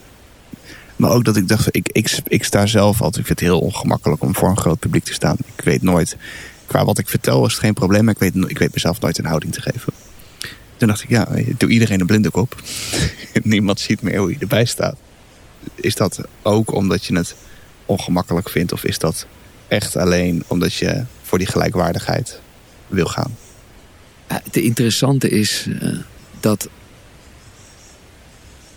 [0.95, 3.17] Maar ook dat ik dacht, ik, ik, ik sta zelf altijd...
[3.17, 5.35] Ik vind het heel ongemakkelijk om voor een groot publiek te staan.
[5.55, 6.17] Ik weet nooit...
[6.65, 8.03] Qua wat ik vertel is het geen probleem.
[8.03, 9.93] Maar ik weet, ik weet mezelf nooit een houding te geven.
[10.77, 12.61] Toen dacht ik, ja, doe iedereen een blinddoek op.
[13.43, 14.95] Niemand ziet meer hoe je erbij staat.
[15.75, 17.35] Is dat ook omdat je het
[17.89, 18.71] ongemakkelijk vindt?
[18.71, 19.25] Of is dat
[19.67, 22.39] echt alleen omdat je voor die gelijkwaardigheid
[22.87, 23.37] wil gaan?
[24.27, 25.97] Het interessante is eh,
[26.39, 26.69] dat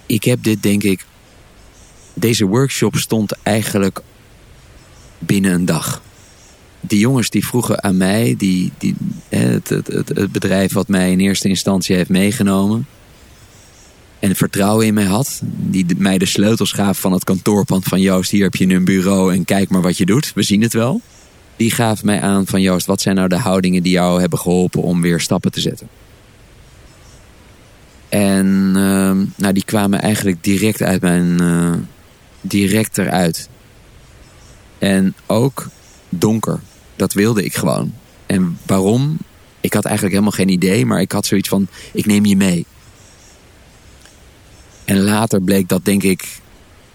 [0.07, 1.05] ik heb dit denk ik...
[2.15, 4.01] Deze workshop stond eigenlijk
[5.19, 6.03] binnen een dag.
[6.81, 8.95] Die jongens die vroegen aan mij, die, die,
[9.29, 12.87] het, het, het bedrijf wat mij in eerste instantie heeft meegenomen...
[14.23, 18.31] en vertrouwen in mij had, die mij de sleutels gaven van het kantoorpand van Joost...
[18.31, 20.73] hier heb je nu een bureau en kijk maar wat je doet, we zien het
[20.73, 21.01] wel.
[21.57, 24.83] Die gaven mij aan van Joost, wat zijn nou de houdingen die jou hebben geholpen
[24.83, 25.89] om weer stappen te zetten?
[28.09, 31.41] En ehm, nou, die kwamen eigenlijk direct uit mijn.
[31.41, 31.73] eh,
[32.41, 33.49] direct eruit.
[34.79, 35.69] En ook
[36.09, 36.61] donker.
[36.97, 37.95] Dat wilde ik gewoon.
[38.27, 39.19] En waarom?
[39.61, 42.67] Ik had eigenlijk helemaal geen idee, maar ik had zoiets van: ik neem je mee.
[44.85, 46.41] En later bleek dat, denk ik,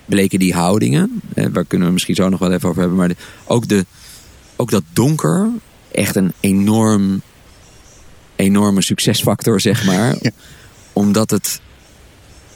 [0.05, 1.21] bleken die houdingen.
[1.33, 2.97] Eh, waar kunnen we misschien zo nog wel even over hebben.
[2.99, 3.85] Maar de- ook, de,
[4.55, 5.49] ook dat donker
[5.91, 7.21] echt een enorm,
[8.35, 10.15] enorme succesfactor, zeg maar.
[10.21, 10.31] Ja.
[10.93, 11.61] Omdat het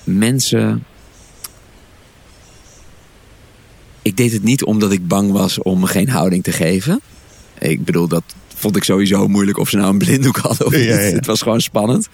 [0.04, 0.84] mensen.
[4.02, 7.02] Ik deed het niet omdat ik bang was om me geen houding te geven.
[7.60, 8.24] Ik bedoel, dat
[8.56, 10.88] vond ik sowieso moeilijk of ze nou een blinddoek hadden of Ja, niet.
[10.88, 10.94] ja.
[10.96, 12.08] Het was gewoon spannend.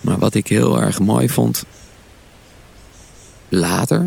[0.00, 1.64] Maar wat ik heel erg mooi vond
[3.48, 4.06] later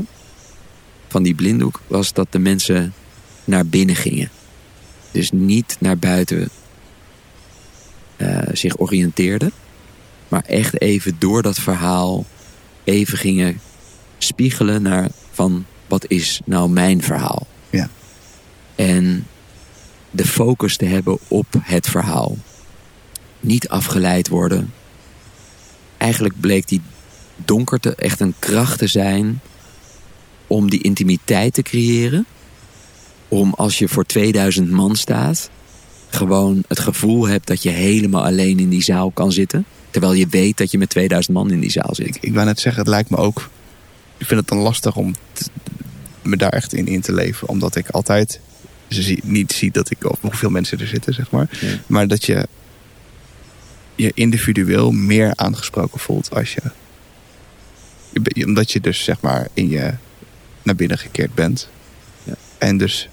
[1.08, 2.94] van die blinddoek was dat de mensen
[3.44, 4.30] naar binnen gingen.
[5.12, 6.50] Dus niet naar buiten
[8.18, 9.52] eh, zich oriënteerden,
[10.28, 12.26] maar echt even door dat verhaal
[12.84, 13.60] even gingen
[14.18, 17.48] spiegelen naar van wat is nou mijn verhaal?
[17.70, 17.90] Ja.
[18.76, 19.28] En
[20.12, 22.38] de focus te hebben op het verhaal.
[23.40, 24.74] Niet afgeleid worden.
[25.98, 26.82] Eigenlijk bleek die
[27.52, 29.42] donkerte echt een kracht te zijn
[30.48, 32.26] om die intimiteit te creëren.
[33.28, 35.50] Om als je voor 2000 man staat,
[36.10, 39.66] gewoon het gevoel hebt dat je helemaal alleen in die zaal kan zitten.
[39.90, 42.08] Terwijl je weet dat je met 2000 man in die zaal zit.
[42.08, 43.50] Ik, ik wou net zeggen, het lijkt me ook...
[44.18, 45.16] Ik vind het dan lastig om
[46.22, 47.48] me daar echt in in te leven.
[47.48, 48.40] Omdat ik altijd
[48.88, 51.50] zie, niet zie dat ik, of hoeveel mensen er zitten, zeg maar.
[51.62, 51.68] Ja.
[51.88, 52.48] Maar dat je
[53.96, 56.62] je individueel meer aangesproken voelt als je...
[58.46, 59.94] Omdat je dus, zeg maar, in je
[60.64, 61.70] naar binnen gekeerd bent.
[62.24, 62.34] Ja.
[62.58, 63.10] En dus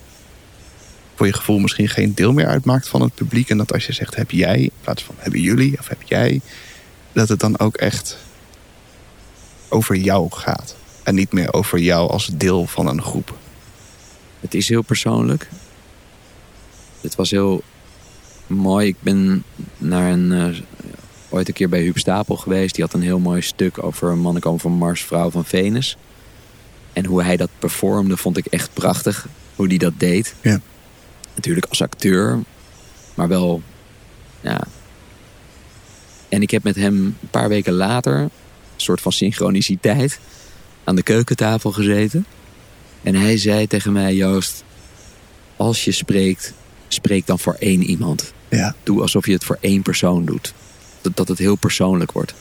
[1.14, 3.50] voor je gevoel misschien geen deel meer uitmaakt van het publiek.
[3.50, 6.40] En dat als je zegt, heb jij, in plaats van hebben jullie of heb jij...
[7.12, 8.16] Dat het dan ook echt
[9.68, 10.76] over jou gaat.
[11.02, 13.38] En niet meer over jou als deel van een groep.
[14.40, 15.48] Het is heel persoonlijk.
[17.00, 17.62] Het was heel
[18.46, 18.86] mooi.
[18.86, 19.44] Ik ben
[19.78, 20.60] naar een, eh,
[21.28, 22.74] ooit een keer bij Huub Stapel geweest.
[22.74, 25.96] Die had een heel mooi stuk over een mannen komen van Mars, vrouw van Venus.
[26.92, 29.26] En hoe hij dat performde vond ik echt prachtig.
[29.54, 30.34] Hoe hij dat deed.
[30.40, 30.60] Ja.
[31.34, 32.38] Natuurlijk als acteur.
[33.14, 33.62] Maar wel,
[34.40, 34.60] ja.
[36.28, 38.30] En ik heb met hem een paar weken later, een
[38.76, 40.20] soort van synchroniciteit,
[40.84, 42.26] aan de keukentafel gezeten.
[43.02, 44.64] En hij zei tegen mij, Joost,
[45.56, 46.52] als je spreekt,
[46.88, 48.32] spreek dan voor één iemand.
[48.48, 48.74] Ja.
[48.82, 50.54] Doe alsof je het voor één persoon doet.
[51.14, 52.34] Dat, het heel persoonlijk wordt.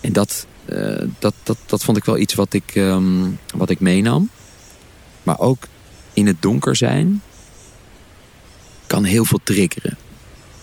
[0.00, 3.80] En dat, eh, dat, dat, dat vond ik wel iets wat ik, ehm, wat ik
[3.80, 4.30] meenam.
[5.22, 5.66] Maar ook
[6.12, 7.22] in het donker zijn
[8.86, 9.98] kan heel veel triggeren.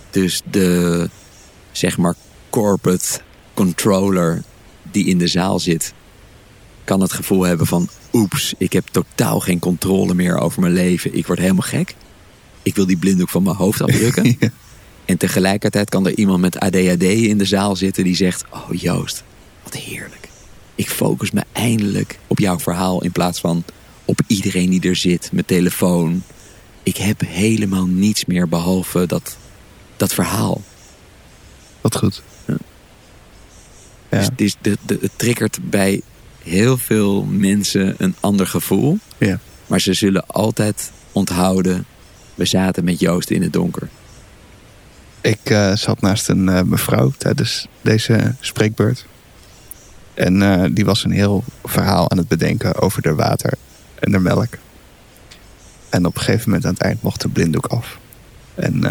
[0.09, 1.09] Dus de,
[1.71, 2.15] zeg maar,
[2.49, 3.19] corporate
[3.53, 4.43] controller
[4.91, 5.93] die in de zaal zit,
[6.83, 11.15] kan het gevoel hebben van, oeps, ik heb totaal geen controle meer over mijn leven.
[11.15, 11.95] Ik word helemaal gek.
[12.63, 14.37] Ik wil die blinddoek van mijn hoofd afdrukken.
[15.07, 19.23] En tegelijkertijd kan er iemand met ADHD in de zaal zitten die zegt: Oh Joost,
[19.63, 20.29] wat heerlijk.
[20.75, 23.63] Ik focus me eindelijk op jouw verhaal in plaats van
[24.05, 26.23] op iedereen die er zit, mijn telefoon.
[26.83, 29.37] Ik heb helemaal niets meer behalve dat,
[29.97, 30.61] dat verhaal.
[31.81, 32.21] Wat goed.
[32.45, 32.57] Ja.
[34.09, 34.17] Ja.
[34.17, 36.01] Dus het, is de, de, het triggert bij
[36.43, 38.97] heel veel mensen een ander gevoel.
[39.17, 39.39] Ja.
[39.67, 41.85] Maar ze zullen altijd onthouden:
[42.35, 43.89] we zaten met Joost in het donker.
[45.21, 49.05] Ik eh, zat naast een eh, mevrouw tijdens deze spreekbeurt.
[50.13, 53.53] En eh, die was een heel verhaal aan het bedenken over de water
[53.99, 54.53] en de melk.
[55.89, 57.99] En op een gegeven moment aan het eind mocht de blinddoek af.
[58.55, 58.81] En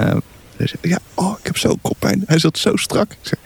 [0.59, 2.23] ze zei, ja, oh, ik heb zo koppijn.
[2.27, 3.11] Hij zat zo strak.
[3.11, 3.41] Ik zei,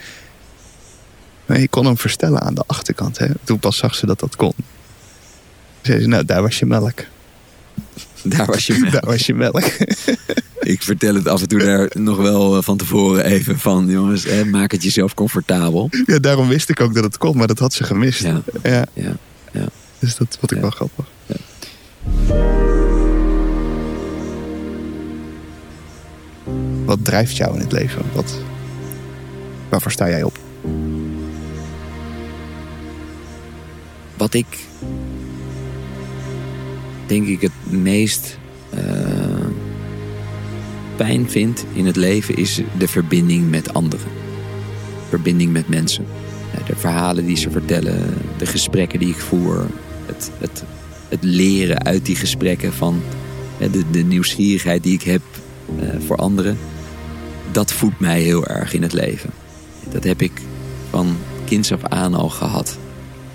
[1.47, 3.19] maar je kon hem verstellen aan de achterkant.
[3.19, 3.27] Hè?
[3.45, 4.53] Toen pas zag ze dat dat kon.
[5.81, 7.05] Zei ze, nou, daar was je melk.
[8.23, 8.91] Daar was je mee.
[8.91, 9.65] Daar was je melk.
[10.61, 14.25] Ik vertel het af en toe daar nog wel eh, van tevoren even van, jongens,
[14.25, 15.89] hè, maak het jezelf comfortabel.
[16.07, 18.23] ja, daarom wist ik ook dat het kon, maar dat had ze gemist.
[18.23, 18.43] Ja.
[18.63, 19.17] Ja, Ja,
[19.53, 19.67] ja.
[19.99, 20.63] dus dat vond ik Ja.
[20.63, 21.05] wel grappig.
[21.27, 21.37] Ja.
[26.85, 28.03] Wat drijft jou in het leven?
[28.13, 28.39] Wat,
[29.69, 30.39] waarvoor sta jij op?
[34.17, 34.47] Wat ik
[37.07, 38.39] denk ik het meest
[38.71, 38.81] eh,
[41.07, 44.07] pijn vind in het leven is de verbinding met anderen.
[45.09, 46.07] Verbinding met mensen.
[46.67, 49.67] De verhalen die ze vertellen, de gesprekken die ik voer,
[50.07, 50.65] het, het,
[51.09, 53.03] het leren uit die gesprekken van
[53.59, 55.23] de, de nieuwsgierigheid die ik heb
[55.79, 56.59] eh, voor anderen.
[57.53, 59.31] Dat voedt mij heel erg in het leven.
[59.91, 60.33] Dat heb ik
[60.91, 62.79] van kinds af aan al gehad.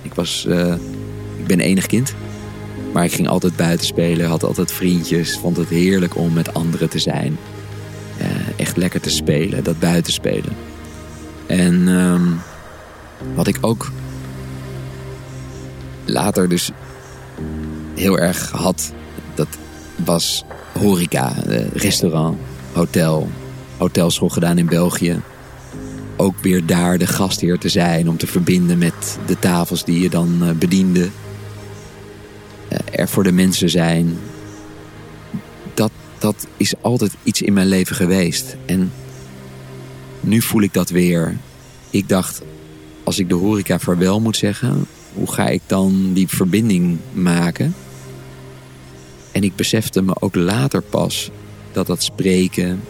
[0.01, 0.73] Ik was, eh,
[1.38, 2.15] ik ben enig kind.
[2.93, 5.38] Maar ik ging altijd buiten spelen, had altijd vriendjes.
[5.38, 7.38] Vond het heerlijk om met anderen te zijn.
[8.75, 10.55] Lekker te spelen, dat buiten spelen.
[11.45, 12.31] En ehm,
[13.35, 13.91] wat ik ook
[16.05, 16.71] later dus
[17.95, 18.93] heel erg had,
[19.33, 19.47] dat
[20.05, 20.43] was
[20.79, 22.38] horeca, eh, restaurant,
[22.73, 23.29] hotel,
[23.77, 25.21] hotelschool gedaan in België.
[26.17, 30.09] Ook weer daar de gastheer te zijn om te verbinden met de tafels die je
[30.09, 31.09] dan eh, bediende.
[32.67, 34.17] Eh, er voor de mensen zijn.
[36.19, 38.56] Dat, is altijd iets in mijn leven geweest.
[38.65, 38.91] En
[40.19, 41.38] nu voel ik dat weer.
[41.89, 42.41] Ik dacht,
[43.04, 47.75] als ik de horeca vaarwel moet zeggen, hoe ga ik dan die verbinding maken?
[49.32, 51.32] En ik besefte me ook later pas
[51.71, 52.82] dat dat spreken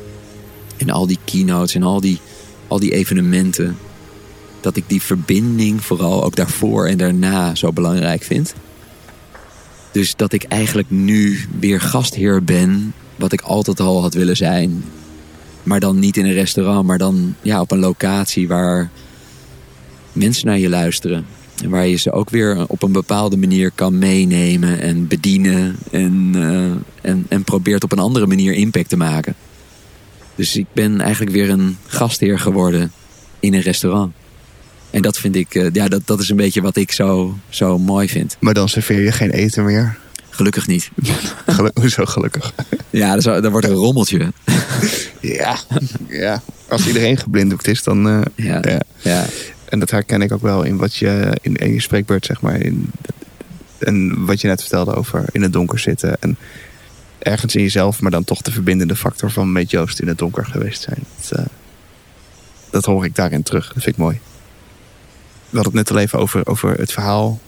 [0.78, 2.20] en al die keynotes en al die,
[2.68, 3.78] al die evenementen,
[4.62, 8.54] dat ik die verbinding vooral ook daarvoor en daarna zo belangrijk vind.
[9.92, 14.84] Dus dat ik eigenlijk nu weer gastheer ben, wat ik altijd al had willen zijn.
[15.64, 18.90] Maar dan niet in een restaurant, maar dan ja, op een locatie waar
[20.12, 21.26] mensen naar je luisteren.
[21.64, 25.76] En waar je ze ook weer op een bepaalde manier kan meenemen en bedienen.
[25.92, 29.36] En, eh, en, en probeert op een andere manier impact te maken.
[30.36, 32.92] Dus ik ben eigenlijk weer een gastheer geworden
[33.40, 34.14] in een restaurant.
[34.90, 37.78] En dat vind ik, eh, ja, dat, dat is een beetje wat ik zo, zo
[37.78, 38.38] mooi vind.
[38.40, 39.98] Maar dan serveer je geen eten meer.
[40.36, 40.90] Gelukkig niet.
[41.48, 42.54] Gelu- Hoezo gelukkig?
[42.90, 44.32] Ja, dan, dan wordt er een rommeltje.
[45.22, 45.58] Ja,
[46.08, 46.42] ja.
[46.70, 48.08] Als iedereen geblinddoekt is, dan...
[48.10, 48.60] eh, Ja.
[48.62, 48.80] ja.
[49.02, 49.26] Ja,
[49.66, 52.60] En dat herken ik ook wel in wat je in, in je spreekbeurt, zeg maar.
[52.62, 52.92] In,
[53.78, 56.18] en wat je net vertelde over in het donker zitten.
[56.22, 56.38] En
[57.20, 60.46] ergens in jezelf, maar dan toch de verbindende factor van met Joost in het donker
[60.46, 61.04] geweest zijn.
[61.22, 61.46] Dat, eh,
[62.70, 63.66] dat hoor ik daarin terug.
[63.74, 64.20] Dat vind ik mooi.
[65.50, 67.40] We hadden het net al even over, over het verhaal.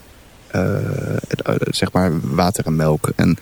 [0.51, 3.09] Eh, eh, zeg maar water en melk.
[3.15, 3.37] En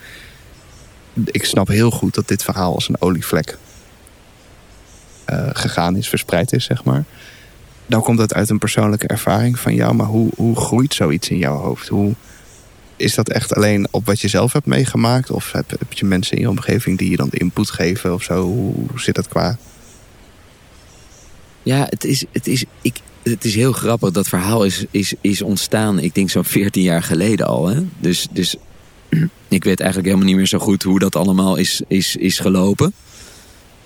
[1.25, 3.57] ik snap heel goed dat dit verhaal als een olievlek
[5.25, 7.03] eh, gegaan is, verspreid is, zeg maar
[7.87, 9.93] dan komt het uit een persoonlijke ervaring van jou.
[9.93, 11.87] Maar hoe, hoe groeit zoiets in jouw hoofd?
[11.87, 12.13] Hoe,
[12.95, 15.31] is dat echt alleen op wat je zelf hebt meegemaakt?
[15.31, 18.43] Of heb, heb je mensen in je omgeving die je dan input geven of zo?
[18.43, 19.57] Hoe zit dat qua?
[21.65, 24.11] ja het, is, het, is, ik, het is heel grappig.
[24.11, 27.67] Dat verhaal is, is, is ontstaan, ik denk zo'n 14 jaar geleden al.
[27.67, 27.81] Hè?
[27.99, 28.55] Dus, dus
[29.47, 32.93] ik weet eigenlijk helemaal niet meer zo goed hoe dat allemaal is, is, is gelopen.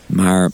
[0.06, 0.52] Maar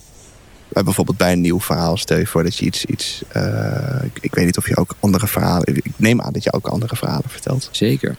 [0.70, 2.86] Bij bijvoorbeeld bij een nieuw verhaal, stel je voor dat je iets.
[2.86, 5.76] iets eh, ik, ik weet niet of je ook andere verhalen.
[5.76, 7.70] Ik neem aan dat je ook andere verhalen vertelt.
[7.72, 8.16] Zeker,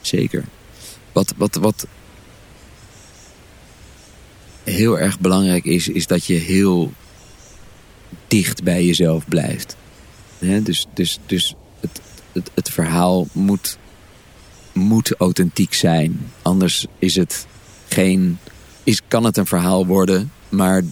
[0.00, 0.44] zeker.
[1.12, 1.86] Wat, wat, wat
[4.64, 6.92] heel erg belangrijk is, is dat je heel
[8.28, 9.76] dicht bij jezelf blijft.
[10.38, 12.00] Hè, dus dus, dus het,
[12.32, 13.78] het, het verhaal moet,
[14.72, 16.30] moet authentiek zijn.
[16.42, 17.46] Anders is het
[17.88, 18.38] geen,
[18.84, 20.82] is, kan het een verhaal worden, maar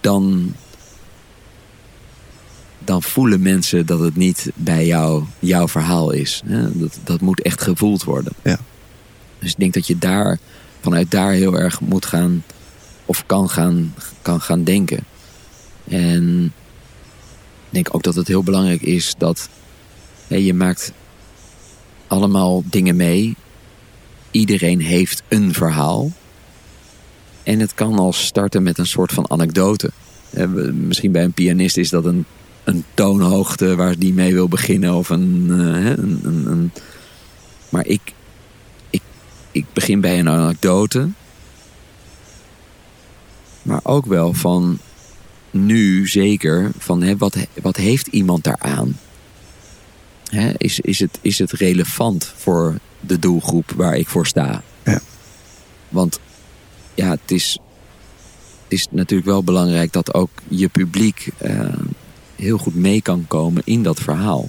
[0.00, 0.54] dan,
[2.78, 6.42] dan voelen mensen dat het niet bij jou, jouw verhaal is.
[6.46, 6.78] Hè?
[6.78, 8.32] Dat, dat moet echt gevoeld worden.
[8.42, 8.58] Ja.
[9.38, 10.38] Dus ik denk dat je daar
[10.80, 12.44] vanuit daar heel erg moet gaan
[13.06, 15.04] of kan gaan, kan gaan denken.
[15.84, 16.52] En
[17.76, 19.48] denk ook dat het heel belangrijk is dat
[20.28, 20.92] je maakt
[22.06, 23.36] allemaal dingen mee.
[24.30, 26.10] Iedereen heeft een verhaal.
[27.42, 29.90] En het kan al starten met een soort van anekdote.
[30.72, 32.24] Misschien bij een pianist is dat een,
[32.64, 34.94] een toonhoogte waar die mee wil beginnen.
[34.94, 36.72] Of een, eh, een, een-
[37.68, 38.00] Maar ik,
[38.90, 39.02] ik,
[39.50, 41.08] ik begin bij een anekdote.
[43.62, 44.78] Maar ook wel van
[45.56, 48.98] nu zeker van hè, wat, wat heeft iemand daaraan?
[50.30, 54.62] Hè, is, is, het, is het relevant voor de doelgroep waar ik voor sta?
[54.84, 55.00] Ja.
[55.88, 56.20] Want
[56.94, 57.58] ja, het is,
[58.62, 61.68] het is natuurlijk wel belangrijk dat ook je publiek eh,
[62.36, 64.48] heel goed mee kan komen in dat verhaal.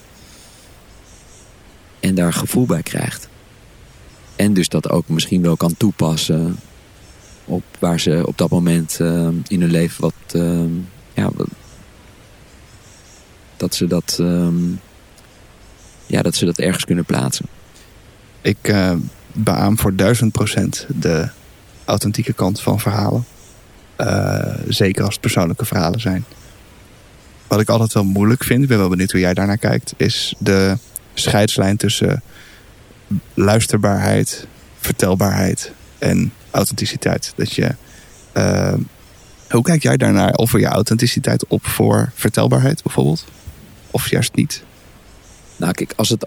[2.00, 3.28] En daar gevoel bij krijgt.
[4.36, 6.56] En dus dat ook misschien wel kan toepassen
[7.46, 10.14] op waar ze op dat moment eh, in hun leven wat.
[10.32, 10.62] eh,
[11.18, 11.30] ja,
[13.58, 14.18] dat ze dat.
[14.20, 14.56] ehm,
[16.06, 17.46] ja, dat ze dat ergens kunnen plaatsen.
[18.42, 18.94] Ik eh
[19.34, 21.30] beaam voor duizend procent de
[21.86, 23.26] authentieke kant van verhalen.
[23.96, 26.26] Eh, zeker als het persoonlijke verhalen zijn.
[27.48, 30.36] Wat ik altijd wel moeilijk vind, ik ben wel benieuwd hoe jij daarnaar kijkt, is
[30.40, 30.78] de
[31.14, 32.24] scheidslijn tussen
[33.34, 34.48] luisterbaarheid,
[34.80, 37.34] vertelbaarheid en authenticiteit.
[37.36, 37.76] Dat je,
[38.32, 38.74] eh,
[39.50, 40.34] hoe kijk jij daarnaar?
[40.34, 43.26] Offer je authenticiteit op voor vertelbaarheid bijvoorbeeld?
[43.92, 44.64] Of juist niet?
[45.56, 46.26] Nou, kijk, als het,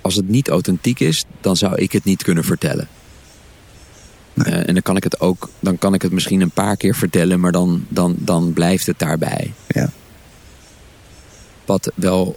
[0.00, 2.88] als het niet authentiek is, dan zou ik het niet kunnen vertellen.
[4.34, 4.54] Nee.
[4.54, 6.94] Eh, en dan kan ik het ook, dan kan ik het misschien een paar keer
[6.94, 9.52] vertellen, maar dan, dan, dan blijft het daarbij.
[9.66, 9.90] Ja.
[11.64, 12.36] Wat wel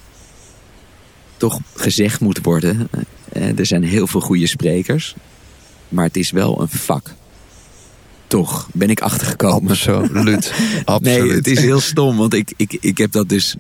[1.38, 2.90] toch gezegd moet worden.
[3.32, 5.16] eh, er zijn heel veel goede sprekers,
[5.90, 7.14] maar het is wel een vak.
[8.28, 9.70] Toch ben ik achtergekomen.
[9.72, 10.54] Absoluut.
[10.86, 11.24] Absoluut.
[11.24, 13.56] Nee, het is heel stom, want ik, ik, ik heb dat dus.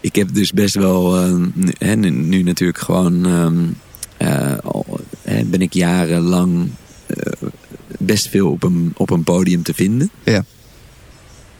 [0.00, 1.16] Ik heb dus best wel.
[1.16, 3.26] eh, nu, hè, nu, natuurlijk gewoon.
[3.26, 3.58] ehm,
[4.16, 6.70] eh, al, hè, ben ik jarenlang.
[7.06, 7.32] eh,
[7.98, 10.10] best veel op een, op een podium te vinden.
[10.24, 10.44] Ja.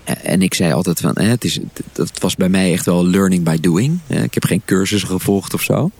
[0.04, 1.12] En ik zei altijd van.
[1.14, 1.58] Hè, het is,
[1.92, 3.98] dat was bij mij echt wel learning by doing.
[4.06, 5.90] Ik heb geen cursussen gevolgd of zo.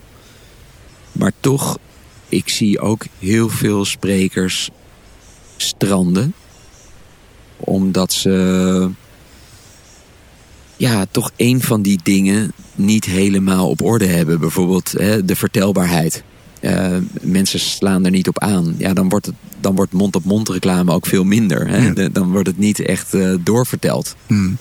[1.11, 1.77] Maar toch,
[2.29, 4.69] ik zie ook heel veel sprekers
[5.61, 6.33] stranden
[7.57, 8.89] omdat ze
[10.77, 14.39] ja, toch een van die dingen niet helemaal op orde hebben.
[14.39, 16.23] Bijvoorbeeld hè, de vertelbaarheid.
[16.59, 18.75] Eh, mensen slaan er niet op aan.
[18.77, 21.67] Ja, dan wordt, het, dan wordt mond-op-mond reclame ook veel minder.
[21.67, 21.77] Hè?
[21.77, 21.93] Ja.
[21.93, 24.15] De- dan wordt het niet echt eh, doorverteld.
[24.27, 24.57] Hmm.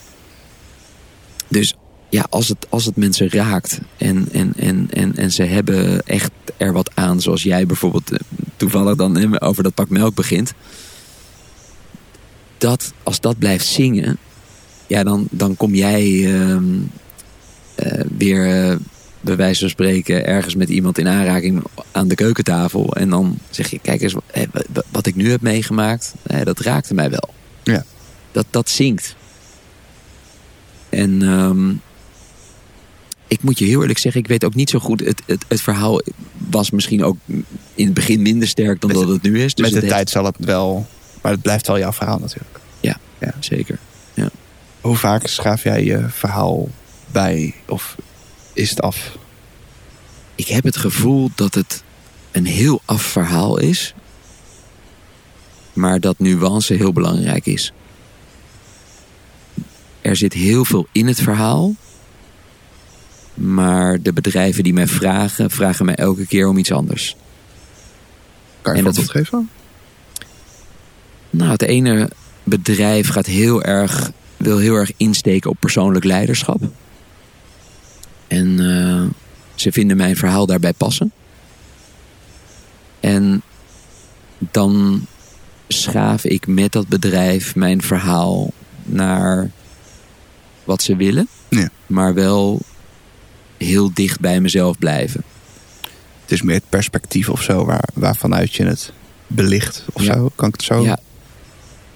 [1.49, 1.75] Dus
[2.09, 6.31] ja, als het, als het mensen raakt en, en, en, en, en ze hebben echt
[6.57, 8.19] er wat aan, zoals jij bijvoorbeeld eh,
[8.57, 10.53] toevallig dan over dat pak melk begint.
[12.61, 14.19] Dat, als dat blijft zingen,
[14.87, 16.65] ja, dan, dan kom jij ehm,
[17.75, 18.77] eh, weer, eh,
[19.21, 22.95] bij wijze van spreken ergens met iemand in aanraking aan de keukentafel.
[22.95, 24.15] En dan zeg je, kijk eens,
[24.91, 27.29] wat ik nu heb meegemaakt, dat raakte mij wel.
[27.63, 27.85] Ja.
[28.33, 29.17] Dat, dat zingt.
[30.89, 31.71] En ehm,
[33.27, 35.01] ik moet je heel eerlijk zeggen, ik weet ook niet zo goed.
[35.01, 36.01] Het, het, het verhaal
[36.51, 37.17] was misschien ook
[37.75, 39.55] in het begin minder sterk dan Met dat het nu is.
[39.55, 40.87] Dus Met de heeft- tijd zal het wel...
[41.21, 42.59] Maar het blijft wel jouw verhaal natuurlijk.
[43.41, 43.79] Zeker.
[44.81, 46.69] Hoe vaak schrijf jij je verhaal
[47.07, 47.55] bij?
[47.67, 47.97] Of
[48.53, 49.17] is het af?
[50.35, 51.83] Ik heb het gevoel dat het
[52.31, 53.95] een heel af verhaal is.
[55.73, 57.73] Maar dat nuance heel belangrijk is.
[60.03, 61.75] Er zit heel veel in het verhaal.
[63.35, 67.17] Maar de bedrijven die mij vragen, vragen mij elke keer om iets anders.
[68.63, 69.51] Kan je En dat- geven?
[71.31, 72.11] Nou, het ene
[72.45, 76.61] bedrijf gaat heel erg, wil heel erg insteken op persoonlijk leiderschap.
[78.29, 79.03] En eh,
[79.55, 81.13] ze vinden mijn verhaal daarbij passen.
[83.01, 83.43] En
[84.39, 85.07] dan
[85.69, 88.53] schaaf ik met dat bedrijf mijn verhaal
[88.83, 89.51] naar
[90.65, 91.29] wat ze willen.
[91.49, 91.69] Ja.
[91.87, 92.61] Maar wel
[93.57, 95.23] heel dicht bij mezelf blijven.
[96.23, 98.93] Het is meer het perspectief of zo waar, waarvanuit je het
[99.27, 100.13] belicht of Ja.
[100.15, 100.31] zo.
[100.35, 100.83] Kan ik het zo?
[100.83, 100.99] Ja.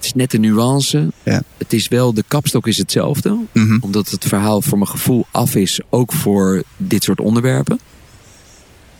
[0.05, 1.11] Het is net de nuance.
[1.23, 1.41] Ja.
[1.57, 3.37] Het is wel, de kapstok is hetzelfde.
[3.51, 3.77] Mhm.
[3.81, 7.79] Omdat het verhaal voor mijn gevoel af is, ook voor dit soort onderwerpen.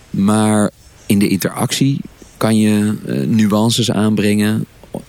[0.09, 0.71] Maar
[1.05, 1.99] in de interactie
[2.37, 4.65] kan je eh, nuances aanbrengen.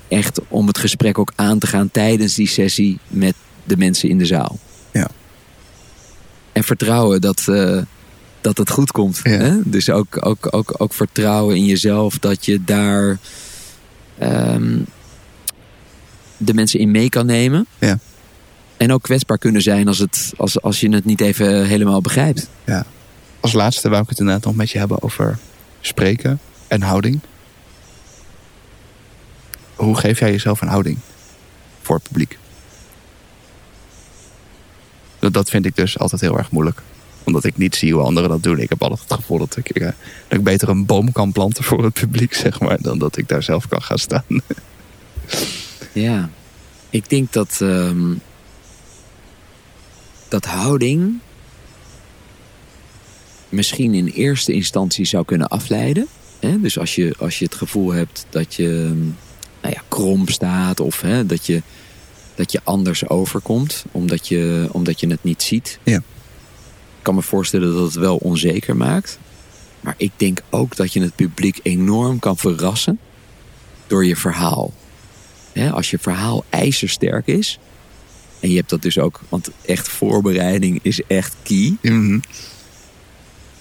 [0.09, 3.34] Echt om het gesprek ook aan te gaan tijdens die sessie met
[3.64, 4.59] de mensen in de zaal.
[4.92, 5.09] Ja.
[6.53, 7.78] En vertrouwen dat, eh,
[8.40, 9.20] dat het goed komt.
[9.22, 9.30] Ja.
[9.30, 9.57] Hè?
[9.64, 13.18] Dus ook, ook, ook, ook vertrouwen in jezelf dat je daar
[14.18, 14.78] ehm,
[16.37, 17.66] de mensen in mee kan nemen.
[17.78, 17.99] Ja.
[18.76, 22.49] En ook kwetsbaar kunnen zijn als, het, als, als je het niet even helemaal begrijpt.
[23.41, 25.39] Als laatste wou ik het inderdaad nog met je hebben over
[25.80, 27.20] spreken en houding.
[29.74, 30.99] Hoe geef jij jezelf een houding
[31.82, 32.39] voor het publiek?
[35.18, 36.82] Dat, vind ik dus altijd heel erg moeilijk.
[37.24, 38.59] Omdat ik niet zie hoe anderen dat doen.
[38.59, 39.84] Ik heb altijd het gevoel dat ik, eh,
[40.28, 43.28] dat ik beter een boom kan planten voor het publiek, zeg maar, dan dat ik
[43.28, 44.24] daar zelf kan gaan staan.
[45.93, 46.31] Ja,
[46.91, 48.14] ik denk dat, ehm,
[50.29, 51.18] dat houding
[53.49, 56.07] misschien in eerste instantie zou kunnen afleiden.
[56.41, 56.61] Hè?
[56.61, 58.99] Dus als je, als je het gevoel hebt dat je ehm,
[59.62, 61.62] nou ja, krom staat of hè, dat, je,
[62.35, 65.79] dat je anders overkomt omdat je, omdat je het niet ziet.
[65.83, 65.97] Ja.
[65.97, 69.18] Ik kan me voorstellen dat het wel onzeker maakt.
[69.81, 72.99] Maar ik denk ook dat je het publiek enorm kan verrassen
[73.87, 74.72] door je verhaal.
[75.57, 77.59] Hè, als je verhaal ijzersterk is.
[78.41, 81.77] En je hebt dat dus ook, want echt voorbereiding is echt key.
[81.83, 82.19] Mhm.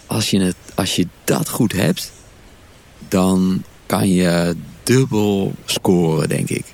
[0.06, 2.12] Als je, het, als je dat goed hebt,
[3.08, 6.66] dan kan je dubbel scoren, denk ik.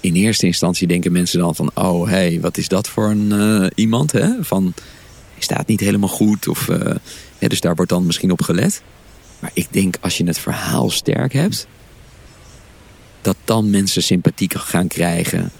[0.00, 3.32] In eerste instantie denken mensen dan van, oh hé, hey, wat is dat voor een
[3.32, 4.12] eh, iemand?
[4.12, 4.28] Hè?
[4.40, 4.72] Van,
[5.32, 6.48] hij staat niet helemaal goed.
[6.48, 6.94] Of, eh,
[7.38, 8.82] hè, dus daar wordt dan misschien op gelet.
[9.38, 11.66] Maar ik denk als je het verhaal sterk hebt,
[13.22, 15.50] dat dan mensen sympathie gaan krijgen.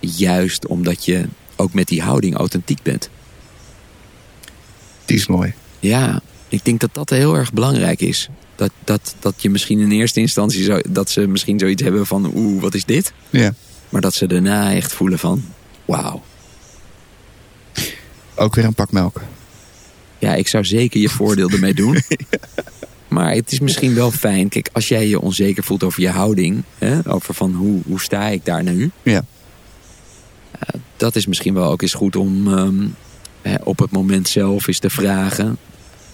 [0.00, 3.10] Juist omdat je ook met die houding authentiek bent.
[5.04, 5.54] Die is mooi.
[5.80, 8.28] Ja, ik denk dat dat heel erg belangrijk is.
[8.56, 12.32] Dat, dat, dat je misschien in eerste instantie zo, dat ze misschien zoiets hebben van
[12.34, 13.12] oeh, wat is dit?
[13.30, 13.54] Ja.
[13.88, 15.44] Maar dat ze daarna echt voelen van
[15.84, 16.22] wauw.
[18.34, 19.20] Ook weer een pak melk.
[20.18, 22.02] Ja, ik zou zeker je voordeel ermee doen.
[23.10, 24.48] Maar het is misschien wel fijn.
[24.48, 26.62] Kijk, als jij je onzeker voelt over je houding.
[26.78, 28.90] Hè, over van hoe, hoe sta ik daar nu.
[29.02, 29.24] Ja.
[30.58, 32.86] Eh, dat is misschien wel ook eens goed om ehm,
[33.42, 35.58] hè, op het moment zelf eens te vragen.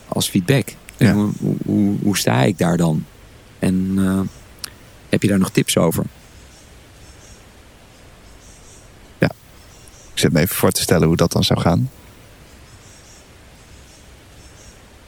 [0.08, 0.68] Als feedback.
[0.96, 1.12] Ja.
[1.12, 1.30] Hoe,
[1.64, 3.04] hoe, hoe, sta ik daar dan?
[3.58, 4.20] En eh,
[5.08, 6.04] heb je daar nog tips over?
[10.16, 11.90] Ik zit me even voor te stellen hoe dat dan zou gaan.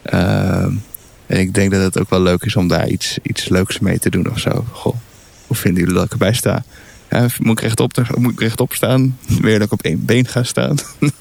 [0.03, 0.75] Ehm,
[1.29, 3.99] en ik denk dat het ook wel leuk is om daar iets, iets leuks mee
[3.99, 4.65] te doen of zo.
[4.73, 4.97] Goh,
[5.47, 6.65] hoe vinden jullie dat ik erbij sta?
[7.11, 9.19] Ja, moet, ik rechtop, moet ik rechtop staan?
[9.43, 10.77] Je dat ik op één been ga staan?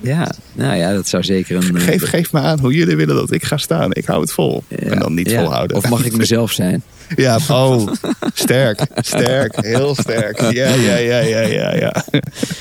[0.00, 1.76] Ja, nou ja, dat zou zeker een.
[1.76, 3.92] eh, Geef, geef me aan hoe jullie willen dat ik ga staan.
[3.92, 4.64] Ik hou het vol.
[4.68, 5.40] ja, en dan niet ja.
[5.42, 5.76] volhouden.
[5.76, 6.82] Of mag ik mezelf zijn?
[7.16, 7.88] Ja, oh,
[8.34, 10.40] sterk, sterk, heel sterk.
[10.40, 12.04] Ja, ja, ja, ja, ja, ja.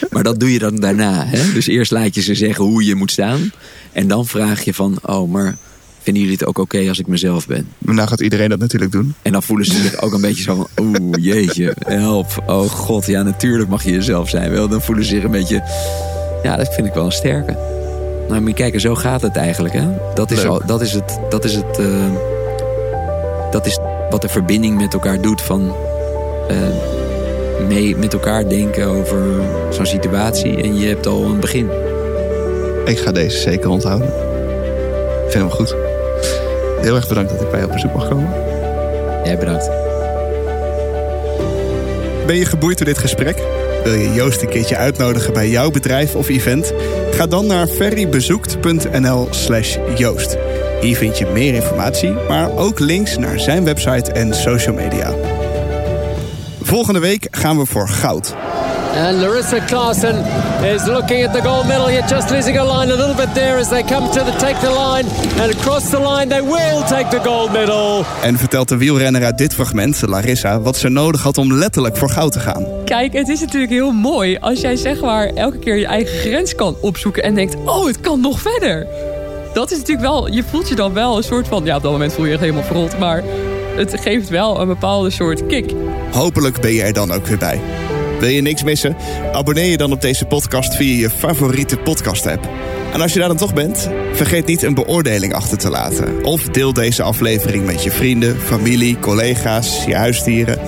[0.10, 1.26] Maar dat doe je dan daarna.
[1.26, 1.54] Hè?
[1.54, 3.52] Dus eerst laat je ze zeggen hoe je moet staan.
[3.92, 5.56] En dan vraag je van, oh, maar
[6.06, 7.68] vinden jullie het ook oké als ik mezelf ben?
[7.78, 9.14] Maar nou gaat iedereen dat natuurlijk doen.
[9.22, 12.44] En dan voelen ze zich ook een beetje zo van, oeh, jeetje, help.
[12.46, 14.52] Oh god, ja, natuurlijk mag je jezelf zijn.
[14.52, 15.64] Wel, dan voelen ze zich een beetje,
[16.44, 17.58] ja, dat vind ik wel een sterke.
[18.28, 19.74] Nou, moet je kijken, zo gaat het eigenlijk.
[19.74, 19.88] Hè?
[20.14, 20.48] Dat, is Leuk.
[20.48, 21.20] al, dat is het.
[21.30, 21.78] Dat is het.
[21.80, 21.86] eh,
[23.52, 23.80] dat is
[24.10, 25.42] wat de verbinding met elkaar doet.
[25.42, 25.76] Van
[26.48, 26.58] eh,
[27.68, 29.24] mee met elkaar denken over
[29.72, 30.62] zo'n situatie.
[30.62, 31.70] En je hebt al een begin.
[32.86, 34.08] Ik ga deze zeker onthouden.
[35.26, 35.76] Ik vind hem goed.
[36.86, 38.30] Heel erg bedankt dat ik bij je op bezoek mag komen.
[39.24, 39.70] Jij bedankt.
[42.26, 43.38] Ben je geboeid door dit gesprek?
[43.84, 46.74] Wil je Joost een keertje uitnodigen bij jouw bedrijf of event?
[47.12, 50.38] Ga dan naar ferrybezoekt.nl slash Joost.
[50.82, 55.14] Hier vind je meer informatie, maar ook links naar zijn website en social media.
[56.62, 58.36] Volgende week gaan we voor goud.
[58.96, 60.16] And Larissa Clarkson
[60.64, 63.58] is looking at the gold medal, yet just losing her line a little bit there
[63.58, 65.06] as they come to the take the line.
[65.42, 68.06] And across the line, they will take the gold medal.
[68.24, 72.10] En vertelt de wielrenner uit dit fragment, Larissa, wat ze nodig had om letterlijk voor
[72.10, 72.66] goud te gaan.
[72.86, 76.56] Kijk, het is natuurlijk heel mooi als jij zeg maar elke keer je eigen grens
[76.56, 78.88] kan opzoeken en denkt, oh, het kan nog verder.
[79.54, 81.92] Dat is natuurlijk wel, je voelt je dan wel een soort van, ja, op dat
[81.92, 83.24] moment voel je je echt helemaal verrot, maar
[83.76, 85.72] het geeft wel een bepaalde soort kick.
[86.12, 87.62] Hopelijk ben je er dan ook weer bij.
[88.26, 88.96] Wil je niks missen?
[89.32, 92.50] Abonneer je dan op deze podcast via je favoriete podcast-app.
[92.94, 96.24] En als je daar dan toch bent, vergeet niet een beoordeling achter te laten.
[96.24, 100.60] Of deel deze aflevering met je vrienden, familie, collega's, je huisdieren.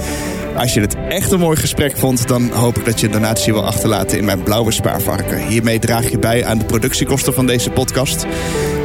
[0.55, 3.53] Als je het echt een mooi gesprek vond, dan hoop ik dat je een donatie
[3.53, 5.47] wil achterlaten in mijn blauwe spaarvarken.
[5.47, 8.25] Hiermee draag je bij aan de productiekosten van deze podcast.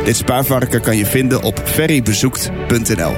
[0.04, 3.12] Dit spaarvarken kan je vinden op ferrybezoekt.nl.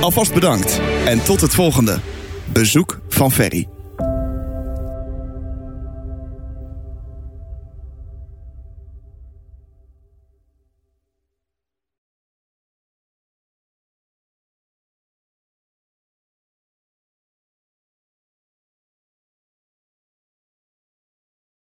[0.00, 1.98] Alvast bedankt en tot het volgende.
[2.52, 3.69] Bezoek van Ferry.